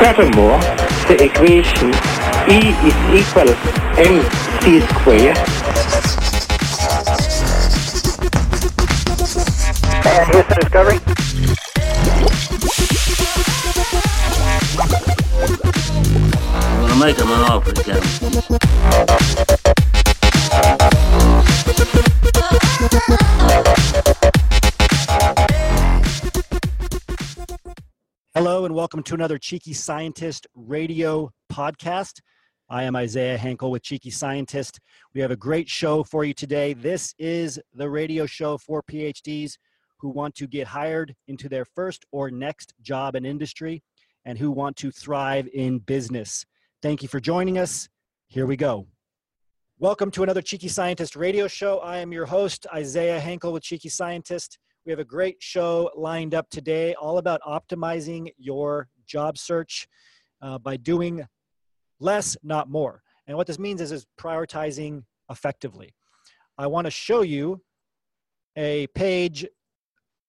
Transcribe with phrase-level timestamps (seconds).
[0.00, 0.58] Furthermore,
[1.08, 1.90] the equation
[2.48, 3.50] E is equal
[3.98, 5.38] mc squared.
[10.06, 10.98] And here's the discovery.
[16.54, 19.59] I'm gonna make him an offer again.
[28.80, 32.18] Welcome to another Cheeky Scientist radio podcast.
[32.70, 34.80] I am Isaiah Hankel with Cheeky Scientist.
[35.12, 36.72] We have a great show for you today.
[36.72, 39.58] This is the radio show for PhDs
[39.98, 43.82] who want to get hired into their first or next job in industry
[44.24, 46.46] and who want to thrive in business.
[46.80, 47.86] Thank you for joining us.
[48.28, 48.86] Here we go.
[49.78, 51.80] Welcome to another Cheeky Scientist radio show.
[51.80, 54.58] I am your host, Isaiah Hankel with Cheeky Scientist.
[54.86, 59.86] We have a great show lined up today, all about optimizing your job search
[60.40, 61.26] uh, by doing
[61.98, 63.02] less, not more.
[63.26, 65.94] And what this means is, is prioritizing effectively.
[66.56, 67.60] I want to show you
[68.56, 69.46] a page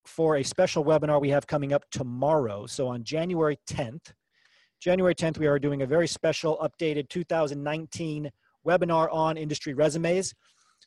[0.05, 2.65] for a special webinar we have coming up tomorrow.
[2.65, 4.11] So on January 10th,
[4.81, 8.29] January 10th, we are doing a very special updated 2019
[8.67, 10.33] webinar on industry resumes.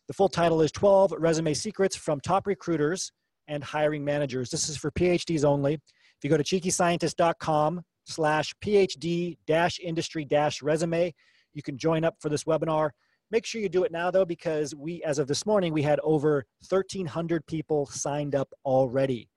[0.06, 3.10] The full title is 12 Resume Secrets from Top Recruiters
[3.48, 4.50] and hiring managers.
[4.50, 5.74] This is for PhDs only.
[5.74, 11.14] If you go to cheekyscientist.com slash PhD dash industry dash resume,
[11.52, 12.90] you can join up for this webinar.
[13.30, 16.00] Make sure you do it now though, because we, as of this morning, we had
[16.00, 19.28] over 1,300 people signed up already.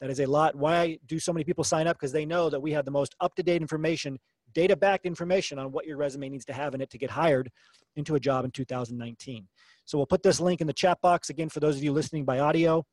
[0.00, 0.54] That is a lot.
[0.54, 1.96] Why do so many people sign up?
[1.96, 4.18] Because they know that we have the most up-to-date information,
[4.54, 7.50] data-backed information on what your resume needs to have in it to get hired
[7.96, 9.46] into a job in 2019.
[9.86, 12.24] So we'll put this link in the chat box again for those of you listening
[12.24, 12.84] by audio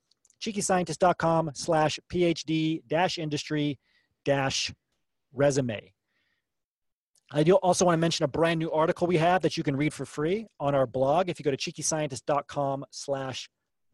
[0.43, 3.79] cheekyscientist.com slash phd dash industry
[4.25, 4.73] dash
[5.33, 5.93] resume.
[7.31, 9.75] I do also want to mention a brand new article we have that you can
[9.75, 11.29] read for free on our blog.
[11.29, 13.49] If you go to cheekyscientist.com slash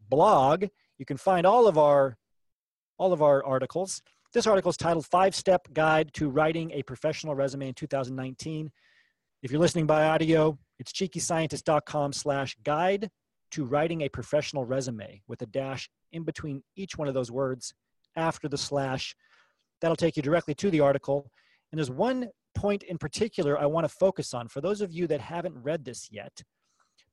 [0.08, 0.66] blog
[0.98, 2.16] you can find all of our
[2.98, 4.02] all of our articles.
[4.34, 8.70] This article is titled five step guide to writing a professional resume in 2019
[9.42, 13.10] if you're listening by audio it's cheekyscientist.com slash guide
[13.50, 17.74] to writing a professional resume with a dash in between each one of those words
[18.16, 19.14] after the slash.
[19.80, 21.30] That'll take you directly to the article.
[21.70, 24.48] And there's one point in particular I want to focus on.
[24.48, 26.42] For those of you that haven't read this yet,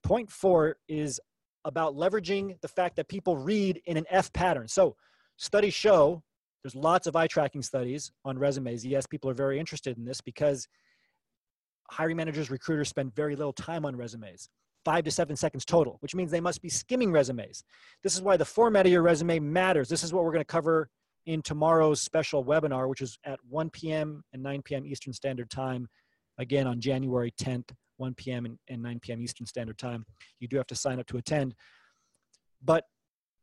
[0.03, 1.19] point four is
[1.65, 4.67] about leveraging the fact that people read in an F pattern.
[4.67, 4.95] So
[5.37, 6.23] studies show
[6.63, 8.85] there's lots of eye tracking studies on resumes.
[8.85, 10.67] Yes, people are very interested in this because
[11.89, 14.49] hiring managers, recruiters spend very little time on resumes
[14.87, 17.65] five to seven seconds total, which means they must be skimming resumes.
[18.03, 19.89] This is why the format of your resume matters.
[19.89, 20.87] This is what we're going to cover
[21.25, 24.23] in tomorrow's special webinar, which is at 1 p.m.
[24.31, 24.85] and 9 p.m.
[24.85, 25.89] Eastern Standard Time,
[26.37, 28.45] again on January 10th, 1 p.m.
[28.45, 29.21] and, and 9 p.m.
[29.21, 30.05] Eastern Standard Time.
[30.39, 31.53] You do have to sign up to attend.
[32.63, 32.85] But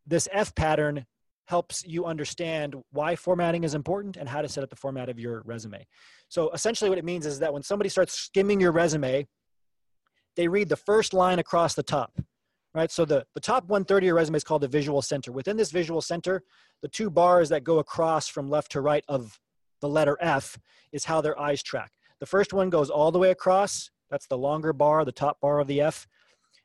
[0.06, 1.05] this F pattern
[1.49, 5.19] helps you understand why formatting is important and how to set up the format of
[5.19, 5.87] your resume.
[6.31, 9.26] So essentially what it means is that when somebody starts skimming your resume,
[10.36, 12.18] they read the first line across the top,
[12.74, 12.90] right?
[12.90, 15.32] So the, the top 130 of your resume is called the visual center.
[15.32, 16.42] Within this visual center,
[16.82, 19.38] the two bars that go across from left to right of
[19.80, 20.58] the letter F
[20.92, 21.92] is how their eyes track.
[22.20, 23.90] The first one goes all the way across.
[24.10, 26.06] That's the longer bar, the top bar of the F.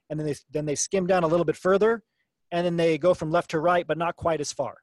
[0.09, 2.03] And then they, then they skim down a little bit further,
[2.51, 4.77] and then they go from left to right, but not quite as far.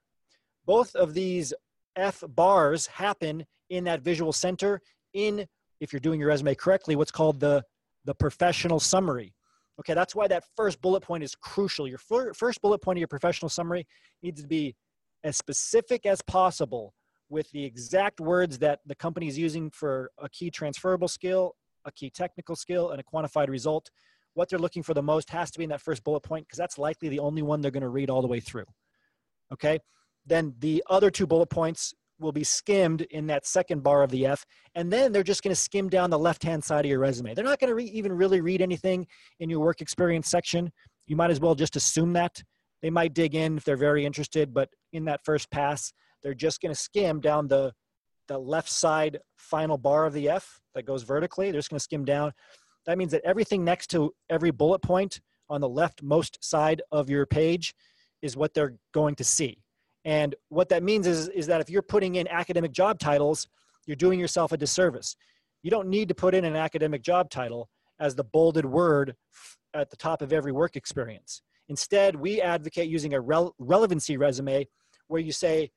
[0.66, 1.52] Both of these
[1.96, 4.80] F bars happen in that visual center
[5.12, 5.46] in,
[5.80, 7.64] if you're doing your resume correctly, what's called the
[8.06, 9.34] the professional summary.
[9.78, 11.86] Okay, that's why that first bullet point is crucial.
[11.86, 13.86] Your first bullet point of your professional summary
[14.22, 14.74] needs to be
[15.22, 16.94] as specific as possible
[17.28, 21.92] with the exact words that the company is using for a key transferable skill, a
[21.92, 23.90] key technical skill, and a quantified result.
[24.34, 26.58] What they're looking for the most has to be in that first bullet point because
[26.58, 28.66] that's likely the only one they're going to read all the way through.
[29.52, 29.78] Okay,
[30.24, 34.26] then the other two bullet points will be skimmed in that second bar of the
[34.26, 37.34] F, and then they're just going to skim down the left-hand side of your resume.
[37.34, 39.06] They're not going to re- even really read anything
[39.40, 40.70] in your work experience section.
[41.06, 42.42] You might as well just assume that.
[42.82, 45.92] They might dig in if they're very interested, but in that first pass,
[46.22, 47.72] they're just going to skim down the
[48.28, 51.50] the left side final bar of the F that goes vertically.
[51.50, 52.32] They're just going to skim down.
[52.84, 57.24] That means that everything next to every bullet point on the leftmost side of your
[57.24, 57.72] page
[58.22, 59.62] is what they're going to see.
[60.06, 63.48] And what that means is, is that if you're putting in academic job titles,
[63.86, 65.16] you're doing yourself a disservice.
[65.64, 67.68] You don't need to put in an academic job title
[67.98, 69.16] as the bolded word
[69.74, 71.42] at the top of every work experience.
[71.68, 74.68] Instead, we advocate using a rel- relevancy resume
[75.08, 75.72] where you say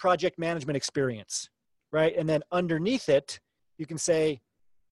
[0.00, 1.48] project management experience,
[1.92, 2.16] right?
[2.16, 3.38] And then underneath it,
[3.78, 4.40] you can say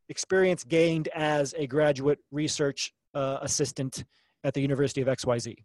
[0.08, 4.04] experience gained as a graduate research uh, assistant
[4.44, 5.56] at the University of XYZ.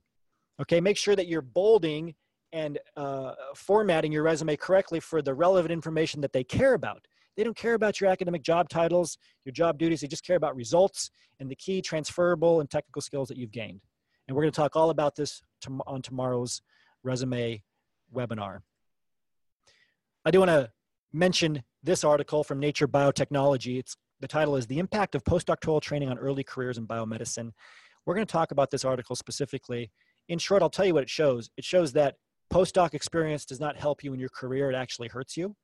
[0.60, 2.16] Okay, make sure that you're bolding
[2.54, 7.06] and uh, formatting your resume correctly for the relevant information that they care about.
[7.36, 10.56] They don't care about your academic job titles, your job duties, they just care about
[10.56, 13.82] results and the key transferable and technical skills that you've gained.
[14.28, 16.62] And we're going to talk all about this tom- on tomorrow's
[17.04, 17.62] resume
[18.14, 18.60] webinar.
[20.26, 20.72] I do want to
[21.14, 23.80] mention this article from Nature Biotechnology.
[23.80, 27.52] It's the title is The Impact of Postdoctoral Training on Early Careers in Biomedicine.
[28.06, 29.92] We're going to talk about this article specifically.
[30.28, 31.50] In short, I'll tell you what it shows.
[31.56, 32.16] It shows that
[32.52, 35.56] postdoc experience does not help you in your career, it actually hurts you.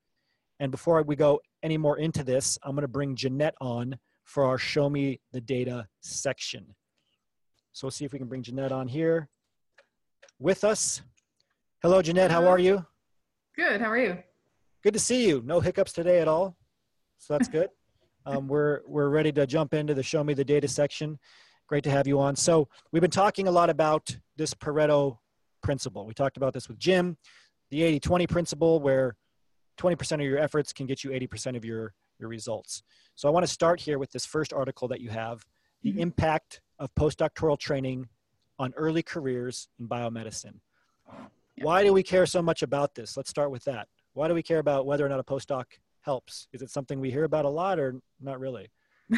[0.59, 4.45] And before we go any more into this, I'm going to bring Jeanette on for
[4.45, 6.75] our Show Me the Data section.
[7.71, 9.29] So let's see if we can bring Jeanette on here
[10.39, 11.01] with us.
[11.81, 12.31] Hello, Jeanette.
[12.31, 12.85] How are you?
[13.55, 13.81] Good.
[13.81, 14.19] How are you?
[14.83, 15.41] Good to see you.
[15.45, 16.55] No hiccups today at all.
[17.17, 17.69] So that's good.
[18.25, 21.19] Um, we're, we're ready to jump into the Show Me the Data section.
[21.67, 22.37] Great to have you on.
[22.37, 25.17] So we've been talking a lot about this Pareto
[25.67, 26.05] principle.
[26.05, 27.17] We talked about this with Jim,
[27.71, 29.15] the 80-20 principle where
[29.79, 32.83] 20% of your efforts can get you 80% of your, your results.
[33.15, 35.43] So I want to start here with this first article that you have,
[35.81, 35.97] the Mhm.
[35.99, 38.07] impact of postdoctoral training
[38.59, 40.59] on early careers in biomedicine.
[41.07, 41.63] Yeah.
[41.65, 43.17] Why do we care so much about this?
[43.17, 43.87] Let's start with that.
[44.13, 45.65] Why do we care about whether or not a postdoc
[46.01, 46.47] helps?
[46.53, 48.69] Is it something we hear about a lot or not really?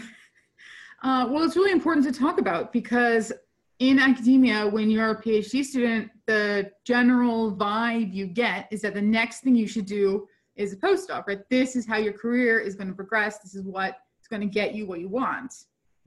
[1.04, 3.32] Uh, well, it's really important to talk about because
[3.80, 9.02] in academia, when you're a PhD student, the general vibe you get is that the
[9.02, 11.42] next thing you should do is a postdoc, right?
[11.50, 13.40] This is how your career is going to progress.
[13.40, 15.54] This is what is going to get you what you want,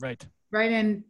[0.01, 0.25] Right.
[0.51, 0.73] right?
[0.73, 1.05] And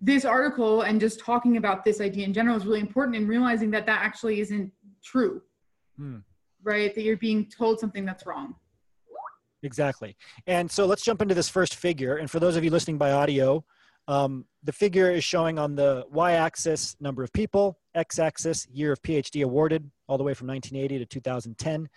[0.00, 3.70] this article and just talking about this idea in general is really important in realizing
[3.70, 4.72] that that actually isn't
[5.04, 5.42] true,
[5.96, 6.18] Hmm.
[6.62, 6.92] right?
[6.94, 8.56] That you're being told something that's wrong.
[9.62, 10.16] Exactly.
[10.46, 12.16] And so let's jump into this first figure.
[12.16, 13.64] And for those of you listening by audio,
[14.08, 19.44] um, the figure is showing on the y-axis number of people, x-axis year of PhD
[19.44, 21.88] awarded, all the way from 1980 to 2010.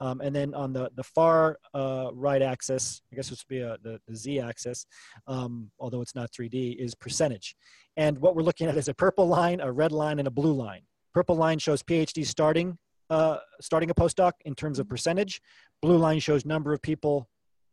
[0.00, 3.60] Um, and then on the, the far uh, right axis, I guess this would be
[3.60, 4.84] a, the, the z-axis,
[5.28, 7.54] um, although it's not 3D, is percentage.
[7.96, 10.54] And what we're looking at is a purple line, a red line, and a blue
[10.54, 10.82] line.
[11.14, 12.78] Purple line shows PhD starting,
[13.10, 15.40] uh, starting a postdoc in terms of percentage.
[15.80, 17.28] Blue line shows number of people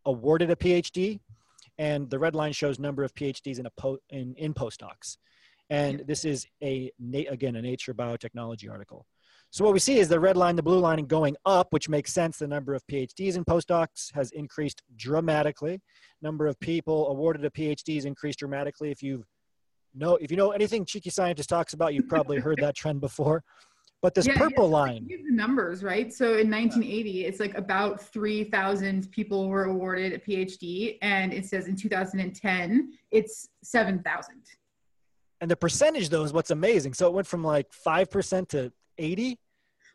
[0.05, 1.19] awarded a PhD,
[1.79, 5.17] and the red line shows number of PhDs in a po- in, in postdocs.
[5.71, 6.91] And this is a
[7.29, 9.07] again a Nature Biotechnology article.
[9.51, 12.13] So what we see is the red line, the blue line going up, which makes
[12.13, 12.37] sense.
[12.37, 15.81] The number of PhDs in postdocs has increased dramatically.
[16.21, 18.91] Number of people awarded a PhDs increased dramatically.
[18.91, 19.25] If you
[19.95, 23.43] know if you know anything Cheeky Scientist talks about, you've probably heard that trend before.
[24.01, 26.13] But this Yeah, yeah, purple so line, the numbers, right?
[26.13, 31.67] So in 1980, it's like about 3,000 people were awarded a PhD, and it says
[31.67, 34.35] in 2010, it's 7,000.
[35.41, 36.93] and the percentage though is what's amazing.
[36.93, 39.37] So it went from like five percent to eighty.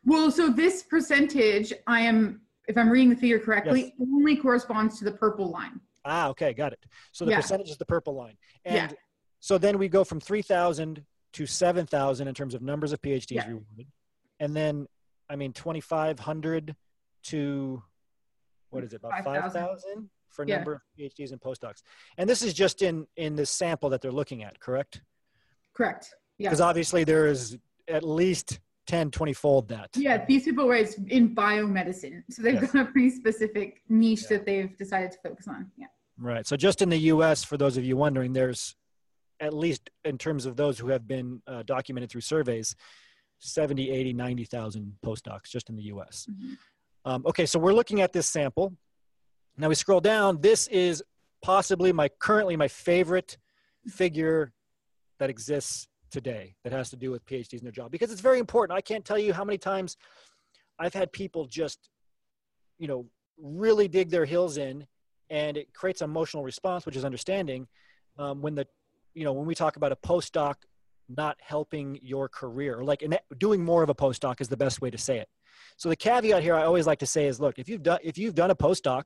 [0.03, 5.05] Well, so this percentage, I am, if I'm reading the figure correctly, only corresponds to
[5.05, 5.79] the purple line.
[6.03, 6.83] Ah, okay, got it.
[7.11, 7.37] So the Yeah.
[7.37, 8.37] percentage is the purple line.
[8.65, 8.97] And Yeah.
[9.39, 11.03] so then we go from 3,000
[11.33, 13.47] to 7,000 in terms of numbers of PhDs Yeah.
[13.47, 13.87] rewarded.
[14.39, 14.87] And then,
[15.29, 16.75] I mean, 2,500
[17.25, 17.83] to,
[18.69, 19.61] what is it, about 5,000.
[19.61, 20.57] 5,000 for Yeah.
[20.57, 21.81] number of PhDs and postdocs.
[22.17, 25.01] And this is just in, in the sample that they're looking at, correct?
[25.73, 26.13] Correct.
[26.37, 26.49] Yeah.
[26.49, 29.89] Because obviously there is at least 10, 20 fold that.
[29.95, 32.23] Yeah, these people were in biomedicine.
[32.29, 32.71] So they've Yes.
[32.71, 34.37] got a pretty specific niche Yeah.
[34.37, 35.71] that they've decided to focus on.
[35.77, 35.87] Yeah.
[36.17, 36.45] Right.
[36.45, 38.75] So just in the U.S., for those of you wondering, there's
[39.41, 42.73] at least in terms of those who have been uh, documented through surveys,
[43.39, 46.27] 70, 80, 90,000 postdocs just in the U.S.
[46.29, 46.57] Mhm.
[47.05, 48.73] Um, okay, so we're looking at this sample.
[49.57, 50.41] Now we scroll down.
[50.41, 51.03] This is
[51.41, 53.37] possibly my currently my favorite
[53.87, 54.51] figure
[55.19, 58.39] that exists today that has to do with PhDs in their job because it's very
[58.39, 58.75] important.
[58.75, 59.97] I can't tell you how many times
[60.79, 61.89] I've had people just,
[62.79, 63.05] you know,
[63.37, 64.87] really dig their heels in,
[65.29, 67.67] and it creates an emotional response, which is understanding.
[68.17, 68.65] Um, when the,
[69.13, 70.55] you know, when we talk about a postdoc
[71.09, 73.03] not helping your career, like
[73.37, 75.29] doing more of a postdoc is the best way to say it.
[75.77, 78.17] So the caveat here I always like to say is, look, if you've done if
[78.17, 79.03] you've done a postdoc,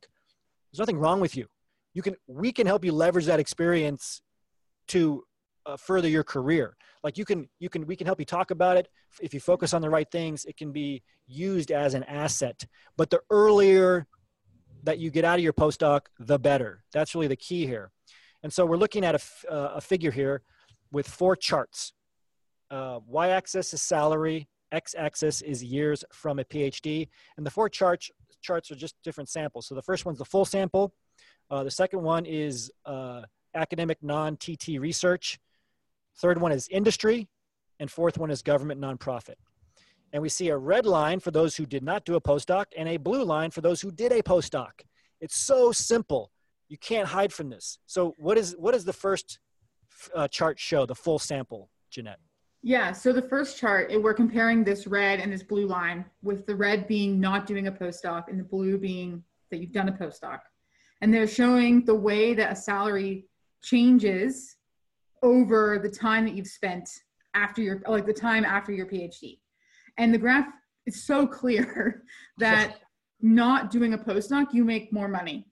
[0.71, 1.47] there's nothing wrong with you.
[1.93, 4.21] You can we can help you leverage that experience
[4.89, 5.23] to
[5.65, 6.75] uh, further your career.
[7.03, 8.87] Like you can you can we can help you talk about it.
[9.21, 12.65] If you focus on the right things, it can be used as an asset.
[12.97, 14.07] But the earlier
[14.83, 16.83] that you get out of your postdoc, the better.
[16.93, 17.91] That's really the key here.
[18.43, 19.19] And so we're looking at uh,
[19.75, 20.41] a figure here
[20.91, 21.93] with four charts.
[22.71, 28.71] Uh, y-axis is salary, x-axis is years from a PhD, and the four charts charts
[28.71, 29.67] are just different samples.
[29.67, 30.93] So the first one's the full sample,
[31.49, 33.21] Uh, the second one is uh,
[33.55, 35.39] academic non-TT research.
[36.21, 37.27] Third one is industry,
[37.79, 39.35] and fourth one is government nonprofit.
[40.13, 42.87] And we see a red line for those who did not do a postdoc and
[42.89, 44.71] a blue line for those who did a postdoc.
[45.21, 46.31] It's so simple.
[46.67, 47.79] You can't hide from this.
[47.85, 49.39] So what is what is the first
[50.15, 50.85] uh, chart show?
[50.85, 52.19] The full sample, Jeanette.
[52.61, 56.55] Yeah, so the first chart, we're comparing this red and this blue line, with the
[56.55, 60.39] red being not doing a postdoc and the blue being that you've done a postdoc.
[61.01, 63.27] And they're showing the way that a salary
[63.63, 64.57] changes
[65.23, 66.89] over the time that you've spent
[67.33, 69.39] after your, like the time after your PhD.
[69.97, 70.47] And the graph
[70.85, 72.03] is so clear
[72.37, 72.77] that
[73.21, 75.45] not doing a postdoc, you make more money,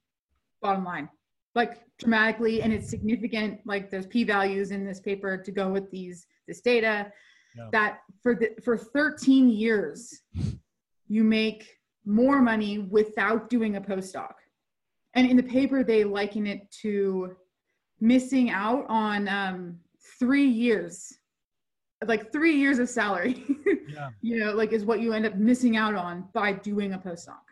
[0.62, 1.10] bottom line,
[1.58, 3.60] like dramatically, and it's significant.
[3.66, 7.12] Like there's p values in this paper to go with these this data.
[7.58, 7.70] Yeah.
[7.72, 10.22] That for the for 13 years,
[11.08, 11.68] you make
[12.06, 14.34] more money without doing a postdoc.
[15.16, 17.36] And in the paper, they liken it to
[18.00, 19.80] missing out on um,
[20.20, 21.12] three years,
[22.06, 23.44] like three years of salary.
[23.90, 24.10] Yeah.
[24.22, 27.47] you know, like is what you end up missing out on by doing a postdoc.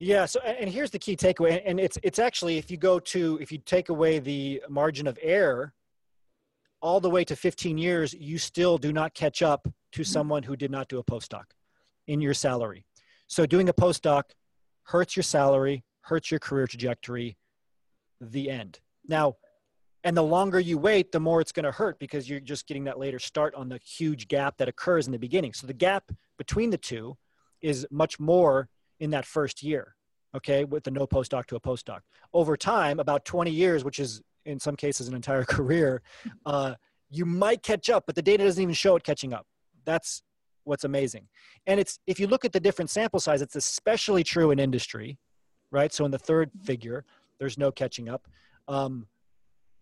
[0.00, 0.24] Yeah.
[0.24, 3.52] So, and here's the key takeaway, and it's it's actually if you go to if
[3.52, 5.74] you take away the margin of error,
[6.80, 10.02] all the way to 15 years, you still do not catch up to mm-hmm.
[10.02, 11.44] someone who did not do a postdoc
[12.06, 12.84] in your salary.
[13.26, 14.22] So, doing a postdoc
[14.84, 17.36] hurts your salary, hurts your career trajectory.
[18.22, 18.80] The end.
[19.06, 19.36] Now,
[20.04, 22.84] and the longer you wait, the more it's going to hurt because you're just getting
[22.84, 25.52] that later start on the huge gap that occurs in the beginning.
[25.52, 27.16] So the gap between the two
[27.60, 28.68] is much more
[29.00, 29.96] in that first year,
[30.36, 32.00] okay, with the no postdoc to a postdoc.
[32.32, 36.02] Over time, about 20 years, which is in some cases an entire career,
[36.46, 36.74] uh,
[37.10, 39.46] you might catch up, but the data doesn't even show it catching up.
[39.84, 40.22] That's
[40.64, 41.26] what's amazing.
[41.66, 45.18] And it's if you look at the different sample size, it's especially true in industry,
[45.72, 45.92] right?
[45.92, 47.04] So in the third figure,
[47.38, 48.28] there's no catching up.
[48.68, 49.06] Um,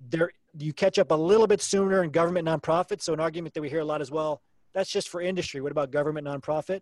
[0.01, 3.03] there you catch up a little bit sooner in government nonprofit.
[3.03, 4.41] So an argument that we hear a lot as well,
[4.73, 5.61] that's just for industry.
[5.61, 6.81] What about government nonprofit?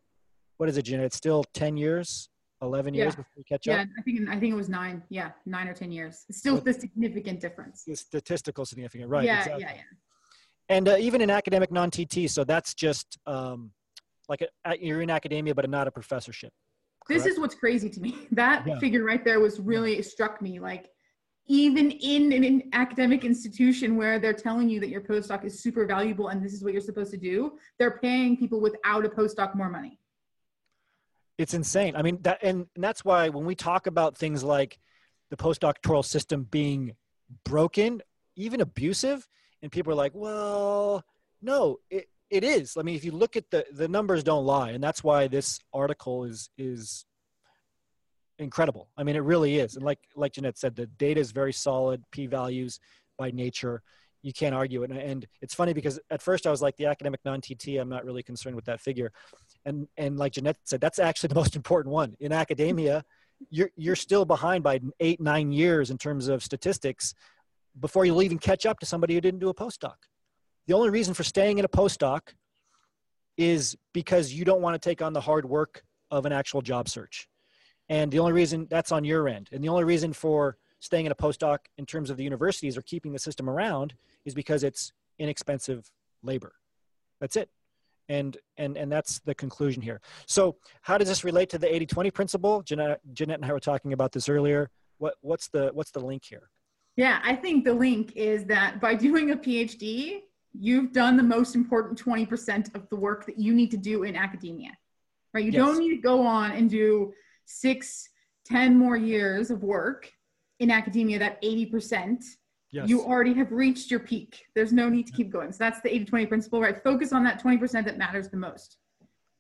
[0.58, 1.06] What is it, Janet?
[1.06, 2.28] It's still 10 years,
[2.62, 3.16] 11 years Yeah.
[3.16, 3.86] before you catch Yeah, up?
[3.88, 5.02] Yeah, I think I think it was nine.
[5.10, 6.24] Yeah, nine or ten years.
[6.28, 7.84] It's still the significant difference.
[7.84, 9.24] The statistical significant, right?
[9.24, 9.62] yeah, exactly.
[9.64, 9.82] yeah, yeah.
[10.68, 13.70] And uh, even in academic non-TT, so that's just um,
[14.28, 16.52] like a, a- you're in academia, but not a professorship.
[17.08, 18.16] This is what's crazy to me.
[18.32, 18.78] That Yeah.
[18.80, 20.58] figure right there was really struck me.
[20.58, 20.88] Like
[21.46, 26.28] even in an academic institution where they're telling you that your postdoc is super valuable
[26.28, 29.68] and this is what you're supposed to do, they're paying people without a postdoc more
[29.70, 30.00] money.
[31.38, 31.96] It's insane.
[31.96, 34.78] I mean, that and, and that's why when we talk about things like
[35.30, 36.94] the postdoctoral system being
[37.44, 38.02] broken,
[38.36, 39.26] even abusive,
[39.62, 41.04] and people are like, "Well,
[41.42, 44.70] no, it, it is." I mean, if you look at the the numbers, don't lie,
[44.70, 47.04] and that's why this article is is
[48.38, 48.88] incredible.
[48.96, 52.02] I mean, it really is, and like like Jeanette said, the data is very solid,
[52.10, 52.80] p values
[53.18, 53.82] by nature.
[54.26, 56.86] You can't argue it, and, and it's funny because at first I was like, the
[56.86, 59.12] academic non-TT, I'm not really concerned with that figure
[59.66, 63.04] and and like Jeanette said, that's actually the most important one in academia.
[63.50, 67.12] You're you're still behind by eight nine years in terms of statistics
[67.78, 69.96] before you'll even catch up to somebody who didn't do a postdoc.
[70.66, 72.20] The only reason for staying in a postdoc
[73.36, 76.88] is because you don't want to take on the hard work of an actual job
[76.88, 77.28] search,
[77.90, 81.12] and the only reason that's on your end, and the only reason for staying in
[81.12, 83.94] a postdoc in terms of the universities or keeping the system around
[84.26, 85.90] is because it's inexpensive
[86.22, 86.52] labor.
[87.20, 87.48] That's it
[88.08, 92.14] and and and that's the conclusion here so how does this relate to the 80-20
[92.14, 95.98] principle jeanette, jeanette and i were talking about this earlier what what's the what's the
[95.98, 96.48] link here
[96.96, 100.20] Yeah, I think the link is that by doing a PhD,
[100.54, 104.16] you've done the most important 20% of the work that you need to do in
[104.16, 104.72] academia,
[105.34, 105.44] right?
[105.44, 105.62] You Yes.
[105.62, 107.12] don't need to go on and do
[107.44, 108.08] six,
[108.46, 110.10] ten more years of work
[110.58, 112.24] in academia, that 80%.
[112.76, 112.88] Yes.
[112.88, 114.44] You already have reached your peak.
[114.54, 115.52] There's no need to keep going.
[115.52, 116.82] So that's the 80 20 principle, right?
[116.82, 118.78] Focus on that 20% that matters the most.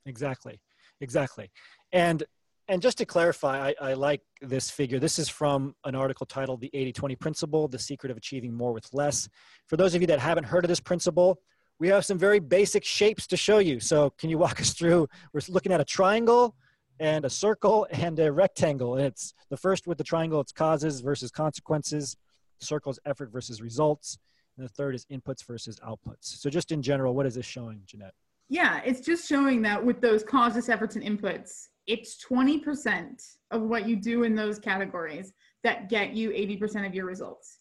[0.06, 0.60] exactly.
[1.00, 1.50] Exactly.
[1.92, 2.24] And
[2.68, 4.98] and just to clarify I, I like this figure.
[4.98, 8.88] This is from an article titled the 80-20 principle the secret of achieving more with
[8.92, 9.28] less.
[9.66, 11.38] For those of you that haven't heard of this principle
[11.78, 13.80] we have some very basic shapes to show you.
[13.80, 15.08] So can you walk us through?
[15.32, 16.56] We're looking at a triangle
[16.98, 18.96] and a circle and a rectangle.
[18.96, 22.16] And it's the first with the triangle it's causes versus consequences
[22.60, 24.18] circles effort versus results
[24.56, 27.80] and the third is inputs versus outputs so just in general what is this showing
[27.86, 28.14] jeanette
[28.48, 33.20] Yeah, it's just showing that with those causes, efforts, and inputs, it's 20%
[33.50, 35.32] of what you do in those categories
[35.64, 37.58] that get you 80% of your results.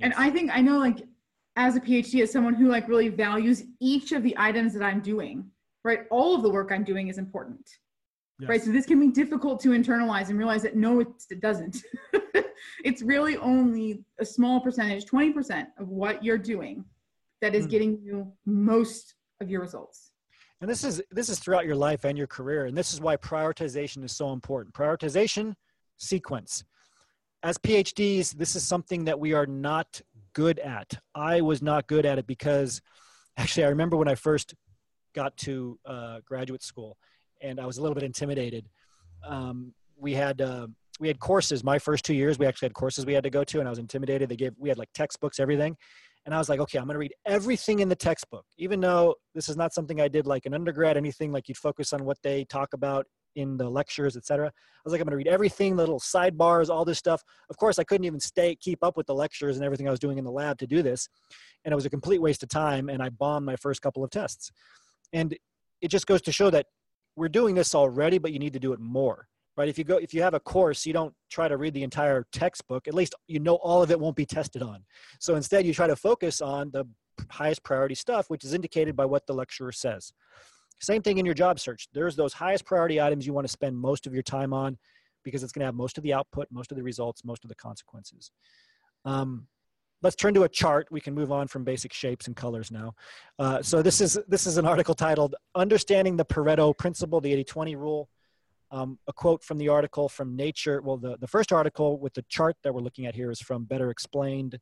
[0.00, 1.02] And I think I know like
[1.56, 5.00] as a PhD, as someone who like really values each of the items that I'm
[5.00, 5.44] doing,
[5.84, 6.00] right?
[6.10, 7.68] All of the work I'm doing is important.
[8.40, 8.62] Right.
[8.62, 11.78] So this can be difficult to internalize and realize that no, it, it doesn't.
[12.84, 16.84] it's really only a small percentage, 20% of what you're doing
[17.40, 17.70] that is Mm.
[17.70, 20.10] getting you most of your results.
[20.60, 23.16] And this is this is throughout your life and your career, and this is why
[23.16, 24.74] prioritization is so important.
[24.74, 25.54] Prioritization,
[25.98, 26.64] sequence.
[27.42, 30.00] As PhDs, this is something that we are not
[30.32, 30.98] good at.
[31.14, 32.80] I was not good at it because,
[33.36, 34.54] actually, I remember when I first
[35.14, 36.96] got to uh, graduate school,
[37.44, 38.66] and I was a little bit intimidated.
[39.24, 40.66] Um, we had uh,
[40.98, 41.62] we had courses.
[41.62, 43.70] My first two years, we actually had courses we had to go to, and I
[43.70, 44.28] was intimidated.
[44.28, 45.76] They gave we had like textbooks, everything,
[46.24, 49.14] and I was like, okay, I'm going to read everything in the textbook, even though
[49.34, 52.18] this is not something I did like an undergrad, anything like you'd focus on what
[52.22, 54.46] they talk about in the lectures, etc.
[54.46, 54.50] I
[54.84, 57.22] was like, I'm going to read everything, the little sidebars, all this stuff.
[57.50, 60.00] Of course, I couldn't even stay keep up with the lectures and everything I was
[60.00, 61.08] doing in the lab to do this,
[61.64, 62.88] and it was a complete waste of time.
[62.88, 64.50] And I bombed my first couple of tests,
[65.12, 65.36] and
[65.82, 66.66] it just goes to show that
[67.16, 69.68] we're doing this already, but you need to do it more right?
[69.68, 72.26] If you go if you have a course you don't try to read the entire
[72.32, 72.88] textbook.
[72.88, 74.84] At least you know all of it won't be tested on.
[75.20, 76.86] So instead you try to focus on the
[77.30, 80.12] highest priority stuff which is indicated by what the lecturer says.
[80.80, 81.88] Same thing in your job search.
[81.92, 84.76] There's those highest priority items you want to spend most of your time on
[85.24, 87.48] because it's going to have most of the output most of the results most of
[87.48, 88.30] the consequences.
[89.04, 89.46] Um,
[90.04, 92.94] let's turn to a chart we can move on from basic shapes and colors now
[93.40, 97.76] uh, so this is this is an article titled understanding the pareto principle the 80-20
[97.76, 98.08] rule
[98.70, 100.82] um, a quote from the article from Nature.
[100.82, 103.64] Well, the, the first article with the chart that we're looking at here is from
[103.64, 104.58] Better Explained,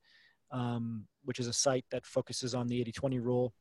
[0.50, 3.54] um, which is a site that focuses on the 80 20 rule.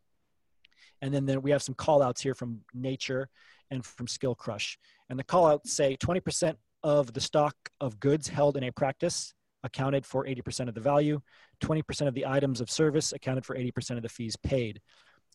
[1.02, 3.30] And then, then we have some call outs here from Nature
[3.72, 4.76] and from Skillcrush.
[5.10, 9.34] And the call outs say 20% of the stock of goods held in a practice
[9.64, 11.22] accounted for 80% of the value,
[11.62, 14.82] 20% of the items of service accounted for 80% of the fees paid.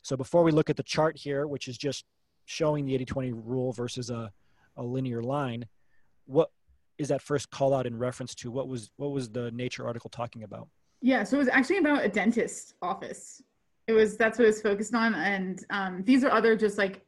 [0.03, 2.05] So before we look at the chart here, which is just
[2.47, 4.31] showing the 80 20 rule versus a
[4.77, 5.67] a linear line
[6.27, 6.51] what
[6.99, 10.11] is that first call out in reference to what was what was the nature article
[10.11, 10.69] talking about
[11.03, 13.43] Yeah, so it was actually about a dentist office.
[13.87, 17.06] It was that's what it was focused on, and um, these are other just like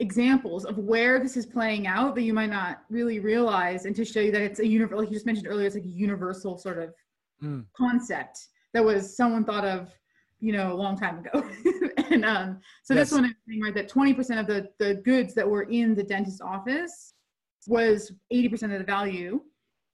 [0.00, 4.04] examples of where this is playing out that you might not really realize, and to
[4.04, 4.98] show you that it's a universal.
[5.00, 6.94] Like you just mentioned earlier, it's like a universal sort of
[7.42, 7.64] Mm.
[7.74, 8.36] concept
[8.74, 9.88] that was someone thought of,
[10.40, 11.42] you know, a long time ago.
[12.10, 13.08] and um, so Yes.
[13.08, 16.02] this one saying right that twenty percent of the the goods that were in the
[16.02, 17.14] dentist office
[17.66, 19.40] was eighty percent of the value,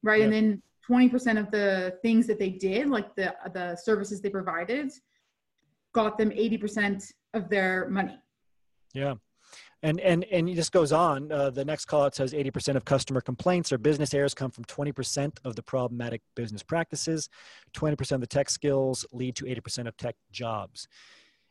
[0.03, 0.23] right?
[0.23, 4.31] And then twenty percent of the things that they did, like the the services they
[4.31, 4.90] provided,
[5.92, 8.19] got them eighty percent of their money.
[8.92, 9.14] yeah
[9.87, 12.85] and and and it just goes on uh, the next call out says 80% of
[12.85, 17.29] customer complaints or business errors come from 20% of the problematic business practices.
[17.72, 20.88] 20% of the tech skills lead to 80% of tech jobs.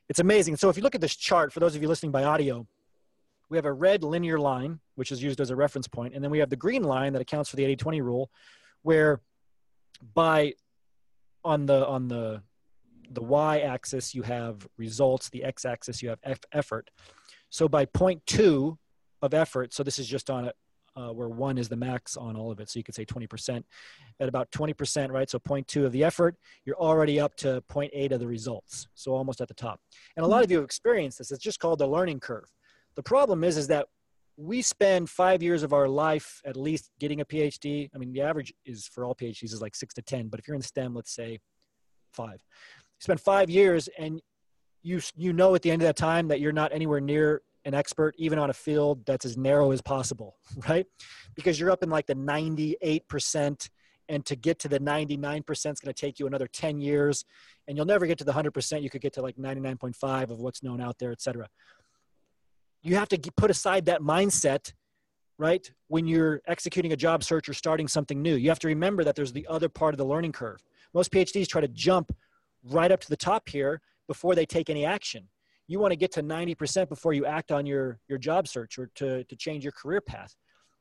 [0.10, 0.58] It's amazing.
[0.58, 2.68] So if you look at this chart for those of you listening by audio
[3.48, 6.30] we have a red linear line which is used as a reference point and then
[6.30, 8.30] we have the green line that accounts for the 80-20 rule
[8.82, 9.22] where
[10.14, 10.54] by
[11.46, 12.42] on the on the
[13.12, 16.90] the y axis you have results the x axis you have eff- effort
[17.56, 18.78] so by point 0.2
[19.22, 20.56] of effort so this is just on it
[20.98, 23.64] uh, where one is the max on all of it so you could say 20%
[24.20, 27.94] at about 20% right so point 0.2 of the effort you're already up to point
[27.96, 29.80] 0.8 of the results so almost at the top.
[30.18, 32.52] And a lot of you have experienced this it's just called the learning curve.
[32.96, 33.88] The problem is is that
[34.38, 38.20] we spend five years of our life at least getting a phd i mean the
[38.20, 40.94] average is for all phds is like six to ten but if you're in stem
[40.94, 41.40] let's say
[42.16, 42.40] five.
[43.00, 44.22] You spend five years and
[44.86, 47.74] you you know at the end of that time that you're not anywhere near an
[47.74, 50.38] expert even on a field that's as narrow as possible
[50.70, 50.86] right?
[51.36, 53.70] Because you're up in like the 98%
[54.08, 57.26] and to get to the 99% is going to take you another 10 years
[57.68, 60.62] and you'll never get to the 100% you could get to like 99.5 of what's
[60.62, 61.48] known out there etc
[62.84, 64.72] you have to put aside that mindset
[65.40, 68.36] right when you're executing a job search or starting something new.
[68.36, 70.62] You have to remember that there's the other part of the learning curve.
[70.94, 72.16] Most phds try to jump
[72.64, 75.28] right up to the top here before they take any action.
[75.68, 78.90] You want to get to 90% before you act on your your job search or
[78.96, 80.36] to to change your career path.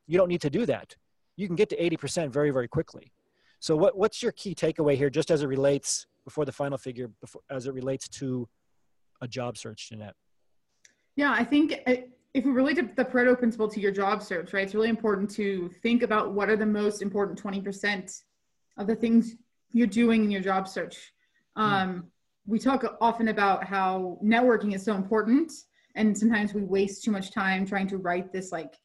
[0.07, 0.95] You don't need to do that.
[1.35, 3.11] You can get to 80% very very quickly.
[3.59, 7.09] So what what's your key takeaway here just as it relates before the final figure
[7.21, 8.47] before as it relates to
[9.21, 10.15] a job search Jeanette?
[11.15, 11.79] Yeah, I think
[12.35, 15.31] if we relate to the Pareto principle to your job search, right, it's really important
[15.31, 18.21] to think about what are the most important 20%
[18.77, 19.35] of the things
[19.71, 21.13] you're doing in your job search.
[21.55, 22.07] Um,
[22.47, 25.51] we talk often about how networking is so important,
[25.95, 28.75] and sometimes we waste too much time trying to write this like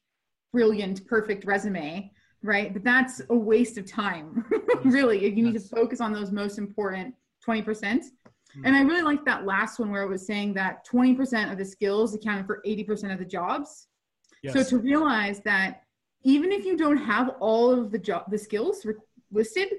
[0.51, 2.11] brilliant, perfect resume,
[2.43, 2.73] right?
[2.73, 4.45] But that's a waste of time,
[4.83, 5.23] really.
[5.33, 7.13] You need to focus on those most important
[7.47, 8.03] 20%.
[8.53, 8.65] Hmm.
[8.65, 11.65] And I really like that last one where it was saying that 20% of the
[11.65, 13.87] skills accounted for 80% of the jobs.
[14.43, 14.53] yes.
[14.53, 15.83] So to realize that
[16.23, 18.93] even if you don't have all of the job the skills re-
[19.31, 19.69] listed,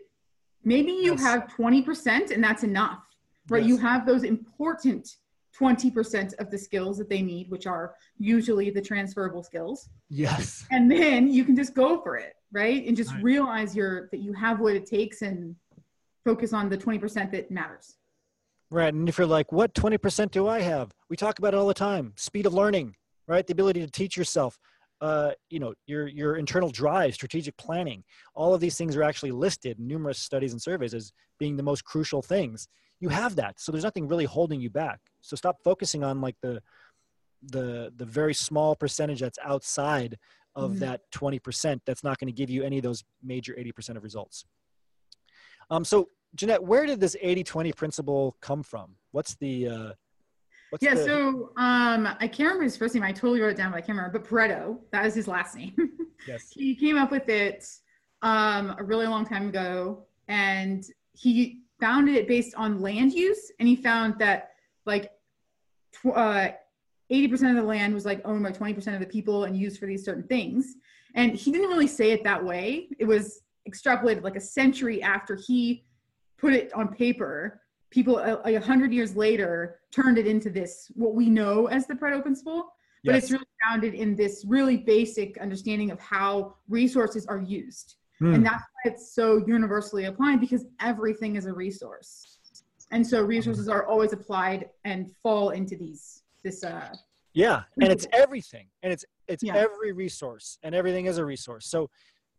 [0.65, 1.23] Maybe you Yes.
[1.23, 3.03] have 20% and that's enough,
[3.49, 3.65] right?
[3.65, 5.17] You have those important
[5.59, 9.89] 20% of the skills that they need, which are usually the transferable skills.
[10.09, 10.65] Yes.
[10.71, 12.87] And then you can just go for it, right?
[12.87, 13.23] And just Right.
[13.23, 15.55] realize you're that you have what it takes and
[16.25, 17.97] focus on the 20% that matters.
[18.71, 18.95] Right.
[18.95, 20.93] And if you're like, what 20% do I have?
[21.11, 22.15] We talk about it all the time.
[22.17, 23.47] Speed of learning, right?
[23.47, 24.59] The ability to teach yourself,
[25.03, 28.05] uh, you know, your, your internal drive, strategic planning.
[28.35, 31.63] All of these things are actually listed in numerous studies and surveys as being the
[31.63, 32.69] most crucial things.
[33.03, 33.59] You have that.
[33.59, 35.01] So there's nothing really holding you back.
[35.23, 36.63] So stop focusing on like the,
[37.43, 40.17] the, the very small percentage that's outside
[40.55, 40.79] of Mhm.
[40.79, 44.45] that 20% that's not going to give you any of those major 80% of results.
[45.69, 48.95] Um, so Jeanette, where did this 80-20 principle come from?
[49.11, 49.93] What's the, uh,
[50.71, 53.03] what's yeah, the, so um, I can't remember his first name.
[53.03, 54.21] I totally wrote it down, but I can't remember.
[54.21, 55.75] But Pareto, that was his last name.
[56.29, 56.51] yes.
[56.55, 57.67] he came up with it
[58.23, 60.85] um, a really long time ago, and
[61.15, 64.51] he founded it based on land use, and he found that
[64.87, 65.11] like
[65.93, 66.53] tw- uh,
[67.11, 69.87] 80% of the land was like owned by 20% of the people and used for
[69.87, 70.77] these certain things.
[71.17, 72.89] And he didn't really say it that way.
[73.01, 75.85] It was extrapolated like a century after he
[76.39, 77.61] put it on paper.
[77.91, 81.95] People a, a hundred years later turned it into this what we know as the
[81.95, 82.73] Pareto principle,
[83.05, 83.25] but Yes.
[83.25, 88.35] it's really founded in this really basic understanding of how resources are used Hmm.
[88.35, 92.39] and that's why it's so universally applied because everything is a resource
[92.93, 96.95] and so resources are always applied and fall into these this uh
[97.35, 99.57] Yeah, and it's everything, and it's it's Yeah.
[99.57, 101.67] every resource, and everything is a resource.
[101.67, 101.89] So,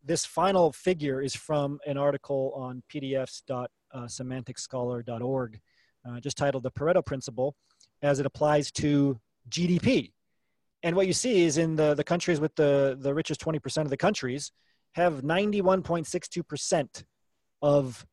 [0.06, 5.60] this final figure is from an article on pdfs.semanticscholar.org,
[6.08, 7.56] uh, just titled "The Pareto Principle
[8.02, 9.20] as it applies to
[9.50, 10.14] GDP."
[10.84, 13.86] And what you see is in the the countries with the the richest twenty percent
[13.88, 14.52] of the countries
[14.94, 17.04] have ninety one point six two percent
[17.62, 18.06] of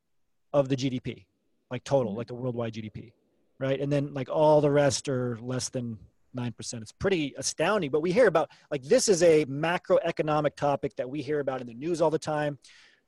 [0.52, 1.26] of the GDP,
[1.70, 2.16] like total, Mhm.
[2.16, 3.12] like the worldwide GDP,
[3.58, 3.80] right?
[3.80, 5.98] And then like all the rest are less than
[6.34, 6.82] nine percent.
[6.82, 7.90] It's pretty astounding.
[7.90, 11.66] But we hear about like this is a macroeconomic topic that we hear about in
[11.66, 12.58] the news all the time.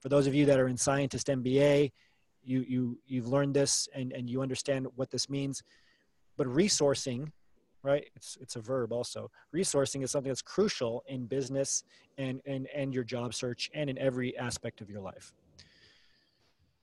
[0.01, 1.93] For those of you that are in scientist MBA,
[2.45, 5.63] you you you've learned this and and you understand what this means.
[6.37, 7.31] But resourcing,
[7.83, 8.05] right?
[8.14, 9.31] It's it's a verb also.
[9.55, 11.85] Resourcing is something that's crucial in business
[12.18, 15.33] and and and your job search and in every aspect of your life.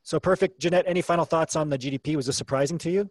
[0.04, 0.86] So perfect, Jeanette.
[0.88, 2.16] Any final thoughts on the GDP?
[2.16, 3.10] Was this surprising to you?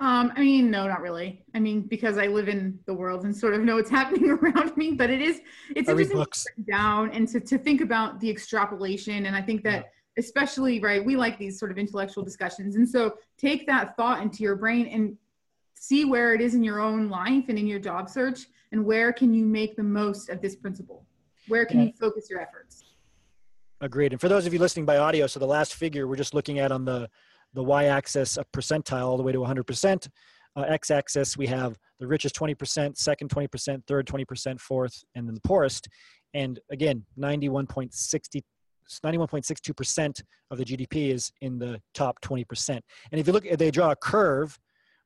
[0.00, 3.36] um i mean no not really i mean because i live in the world and
[3.36, 5.40] sort of know what's happening around me but it is
[5.76, 9.42] it's I interesting to break down and to, to think about the extrapolation and i
[9.42, 9.86] think that
[10.18, 14.42] especially right we like these sort of intellectual discussions and so take that thought into
[14.42, 15.16] your brain and
[15.74, 19.12] see where it is in your own life and in your job search and where
[19.12, 21.04] can you make the most of this principle
[21.48, 21.86] where can Yeah.
[21.86, 22.84] you focus your efforts
[23.80, 24.12] Agreed.
[24.12, 26.58] And for those of you listening by audio, so the last figure we're just looking
[26.58, 27.08] at on the
[27.52, 30.08] the y-axis a percentile all the way to 100%.
[30.56, 35.40] Uh, x-axis we have the richest 20%, second 20%, third 20%, fourth, and then the
[35.42, 35.88] poorest.
[36.32, 38.42] And again, 91.60
[39.04, 42.68] 91.62% of the GDP is in the top 20%.
[42.70, 44.58] And if you look, at they draw a curve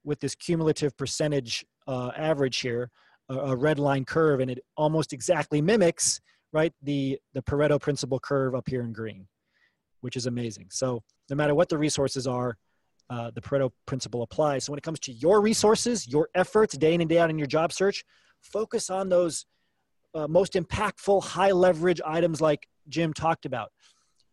[0.09, 2.90] with this cumulative percentage uh, average here,
[3.29, 6.21] a, a red line curve, and it almost exactly mimics
[6.53, 9.27] right the the pareto principle curve up here in green
[10.01, 10.66] which is amazing.
[10.71, 12.57] So no matter what the resources are
[13.11, 14.64] uh, the pareto principle applies.
[14.64, 17.38] So when it comes to your resources your efforts day in and day out in
[17.38, 18.05] your job search
[18.42, 19.47] focus on those
[20.14, 23.71] uh, most impactful high leverage items like jim talked about.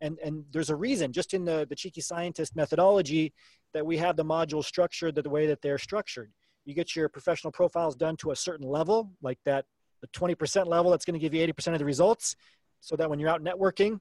[0.01, 3.33] And and there's a reason just in the the cheeky scientist methodology
[3.75, 6.31] that we have the modules structured the way that they're structured.
[6.65, 9.65] You get your professional profiles done to a certain level like that
[10.01, 12.35] the 20% level that's going to give you 80% of the results
[12.79, 13.99] so that when you're out networking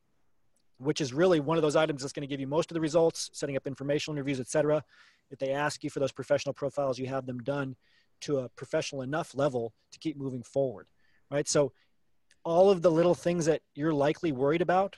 [0.79, 2.81] which is really one of those items that's going to give you most of the
[2.81, 4.83] results setting up informational interviews etc
[5.31, 7.77] if they ask you for those professional profiles you have them done
[8.21, 10.89] to a professional enough level to keep moving forward
[11.31, 11.49] right?
[11.49, 11.73] So
[12.45, 14.97] all of the little things that you're likely worried about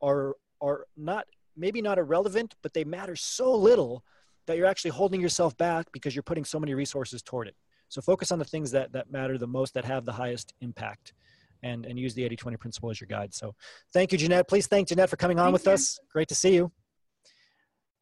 [0.00, 4.04] are are not maybe not irrelevant but they matter so little
[4.46, 7.54] that you're actually holding yourself back because you're putting so many resources toward it
[7.92, 11.12] so focus on the things that that matter the most, that have the highest impact,
[11.62, 13.34] and and use the 80-20 principle as your guide.
[13.34, 13.54] So
[13.92, 14.48] thank you, Jeanette.
[14.48, 15.72] Please thank Jeanette for coming on Thank with you.
[15.72, 16.00] us.
[16.10, 16.72] Great to see you.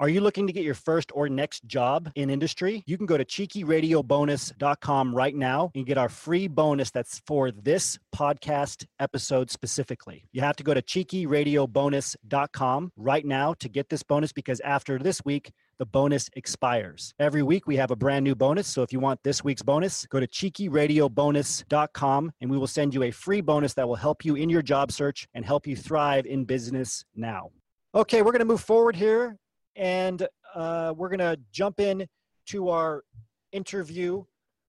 [0.00, 2.82] Are you looking to get your first or next job in industry?
[2.86, 7.98] You can go to cheekyradiobonus.com right now and get our free bonus that's for this
[8.16, 10.24] podcast episode specifically.
[10.32, 15.22] You have to go to cheekyradiobonus.com right now to get this bonus because after this
[15.22, 17.12] week, the bonus expires.
[17.18, 18.68] Every week we have a brand new bonus.
[18.68, 23.02] So if you want this week's bonus, go to cheekyradiobonus.com and we will send you
[23.02, 26.24] a free bonus that will help you in your job search and help you thrive
[26.24, 27.50] in business now.
[27.94, 29.36] Okay, we're going to move forward here,
[29.76, 32.06] and uh, we're going to jump in
[32.46, 33.04] to our
[33.52, 34.24] interview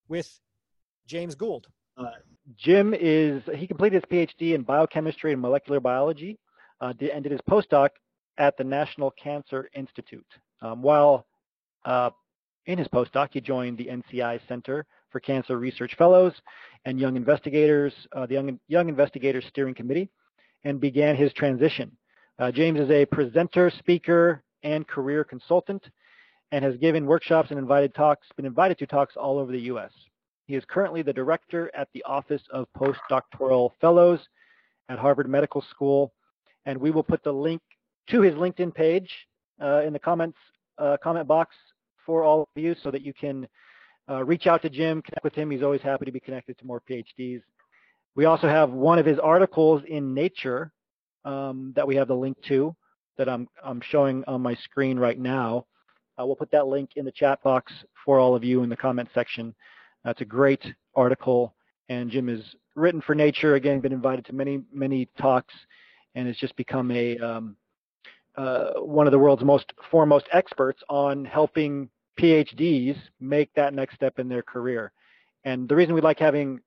[0.07, 0.29] with
[1.07, 1.67] James Gould.
[1.97, 2.11] Uh,
[2.57, 6.39] Jim is he completed his PhD in biochemistry and molecular biology,
[6.79, 7.89] uh, and did his postdoc
[8.37, 10.25] at the National Cancer Institute.
[10.61, 11.27] Um, while
[11.85, 12.11] uh,
[12.65, 16.33] in his postdoc, he joined the NCI Center for Cancer Research Fellows
[16.85, 20.09] and Young Investigators, uh, the Young, Young Investigators Steering Committee,
[20.63, 21.91] and began his transition.
[22.39, 25.83] Uh, James is a presenter, speaker, and career consultant,
[26.51, 29.91] and has given workshops and invited talks, been invited to talks all over the U.S.
[30.45, 34.19] He is currently the director at the Office of Postdoctoral Fellows
[34.89, 36.11] at Harvard Medical School,
[36.65, 37.61] and we will put the link
[38.09, 39.09] to his LinkedIn page
[39.61, 40.37] uh, in the comments
[40.77, 41.55] uh, comment box
[42.05, 43.47] for all of you so that you can
[44.09, 45.51] uh, reach out to Jim, connect with him.
[45.51, 47.41] He's always happy to be connected to more PhDs.
[48.15, 50.73] We also have one of his articles in Nature
[51.23, 52.75] um, that we have the link to
[53.21, 55.67] that I'm, I'm showing on my screen right now.
[56.19, 57.71] Uh, we'll put that link in the chat box
[58.03, 59.53] for all of you in the comment section.
[60.03, 60.63] That's a great
[60.95, 61.53] article,
[61.87, 62.41] and Jim has
[62.73, 65.53] written for Nature, again, been invited to many, many talks,
[66.15, 67.55] and has just become a um,
[68.35, 74.17] uh, one of the world's most foremost experts on helping PhDs make that next step
[74.17, 74.91] in their career.
[75.43, 76.59] And the reason we like having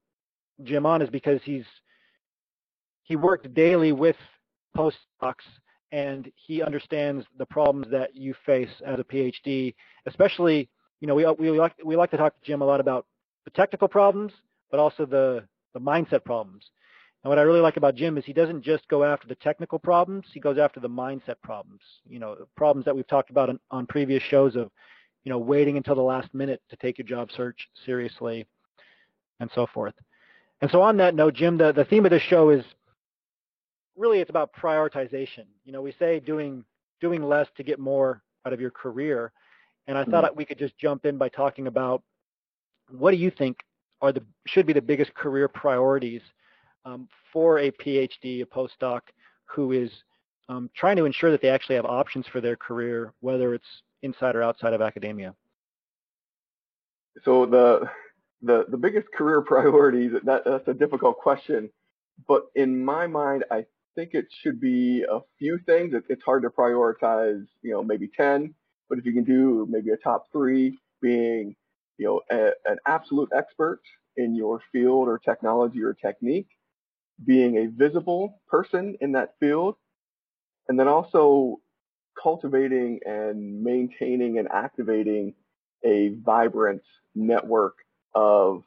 [0.62, 1.66] Jim on is because he's
[3.02, 4.16] he worked daily with
[4.76, 5.42] postdocs
[5.94, 9.76] and he understands the problems that you face as a PhD,
[10.06, 13.06] especially, you know, we, we, like, we like to talk to Jim a lot about
[13.44, 14.32] the technical problems,
[14.72, 16.64] but also the, the mindset problems.
[17.22, 19.78] And what I really like about Jim is he doesn't just go after the technical
[19.78, 23.60] problems, he goes after the mindset problems, you know, problems that we've talked about on,
[23.70, 24.72] on previous shows of,
[25.22, 28.48] you know, waiting until the last minute to take your job search seriously
[29.38, 29.94] and so forth.
[30.60, 32.64] And so on that note, Jim, the, the theme of this show is
[33.96, 35.44] really it's about prioritization.
[35.64, 36.64] You know, we say doing
[37.00, 39.32] doing less to get more out of your career.
[39.86, 40.36] And I thought mm-hmm.
[40.36, 42.02] we could just jump in by talking about
[42.90, 43.58] what do you think
[44.00, 46.22] are the should be the biggest career priorities
[46.84, 49.00] um, for a PhD, a postdoc
[49.46, 49.90] who is
[50.48, 53.64] um, trying to ensure that they actually have options for their career, whether it's
[54.02, 55.34] inside or outside of academia?
[57.24, 57.88] So the
[58.42, 61.70] the the biggest career priorities that that's a difficult question,
[62.28, 65.94] but in my mind, I think it should be a few things.
[65.94, 68.54] It, it's hard to prioritize, you know, maybe ten,
[68.88, 71.54] but if you can do maybe a top three, being
[71.98, 73.80] you know a, an absolute expert
[74.16, 76.48] in your field or technology or technique,
[77.24, 79.76] being a visible person in that field,
[80.68, 81.60] and then also
[82.20, 85.34] cultivating and maintaining and activating
[85.84, 86.82] a vibrant
[87.14, 87.74] network
[88.14, 88.62] of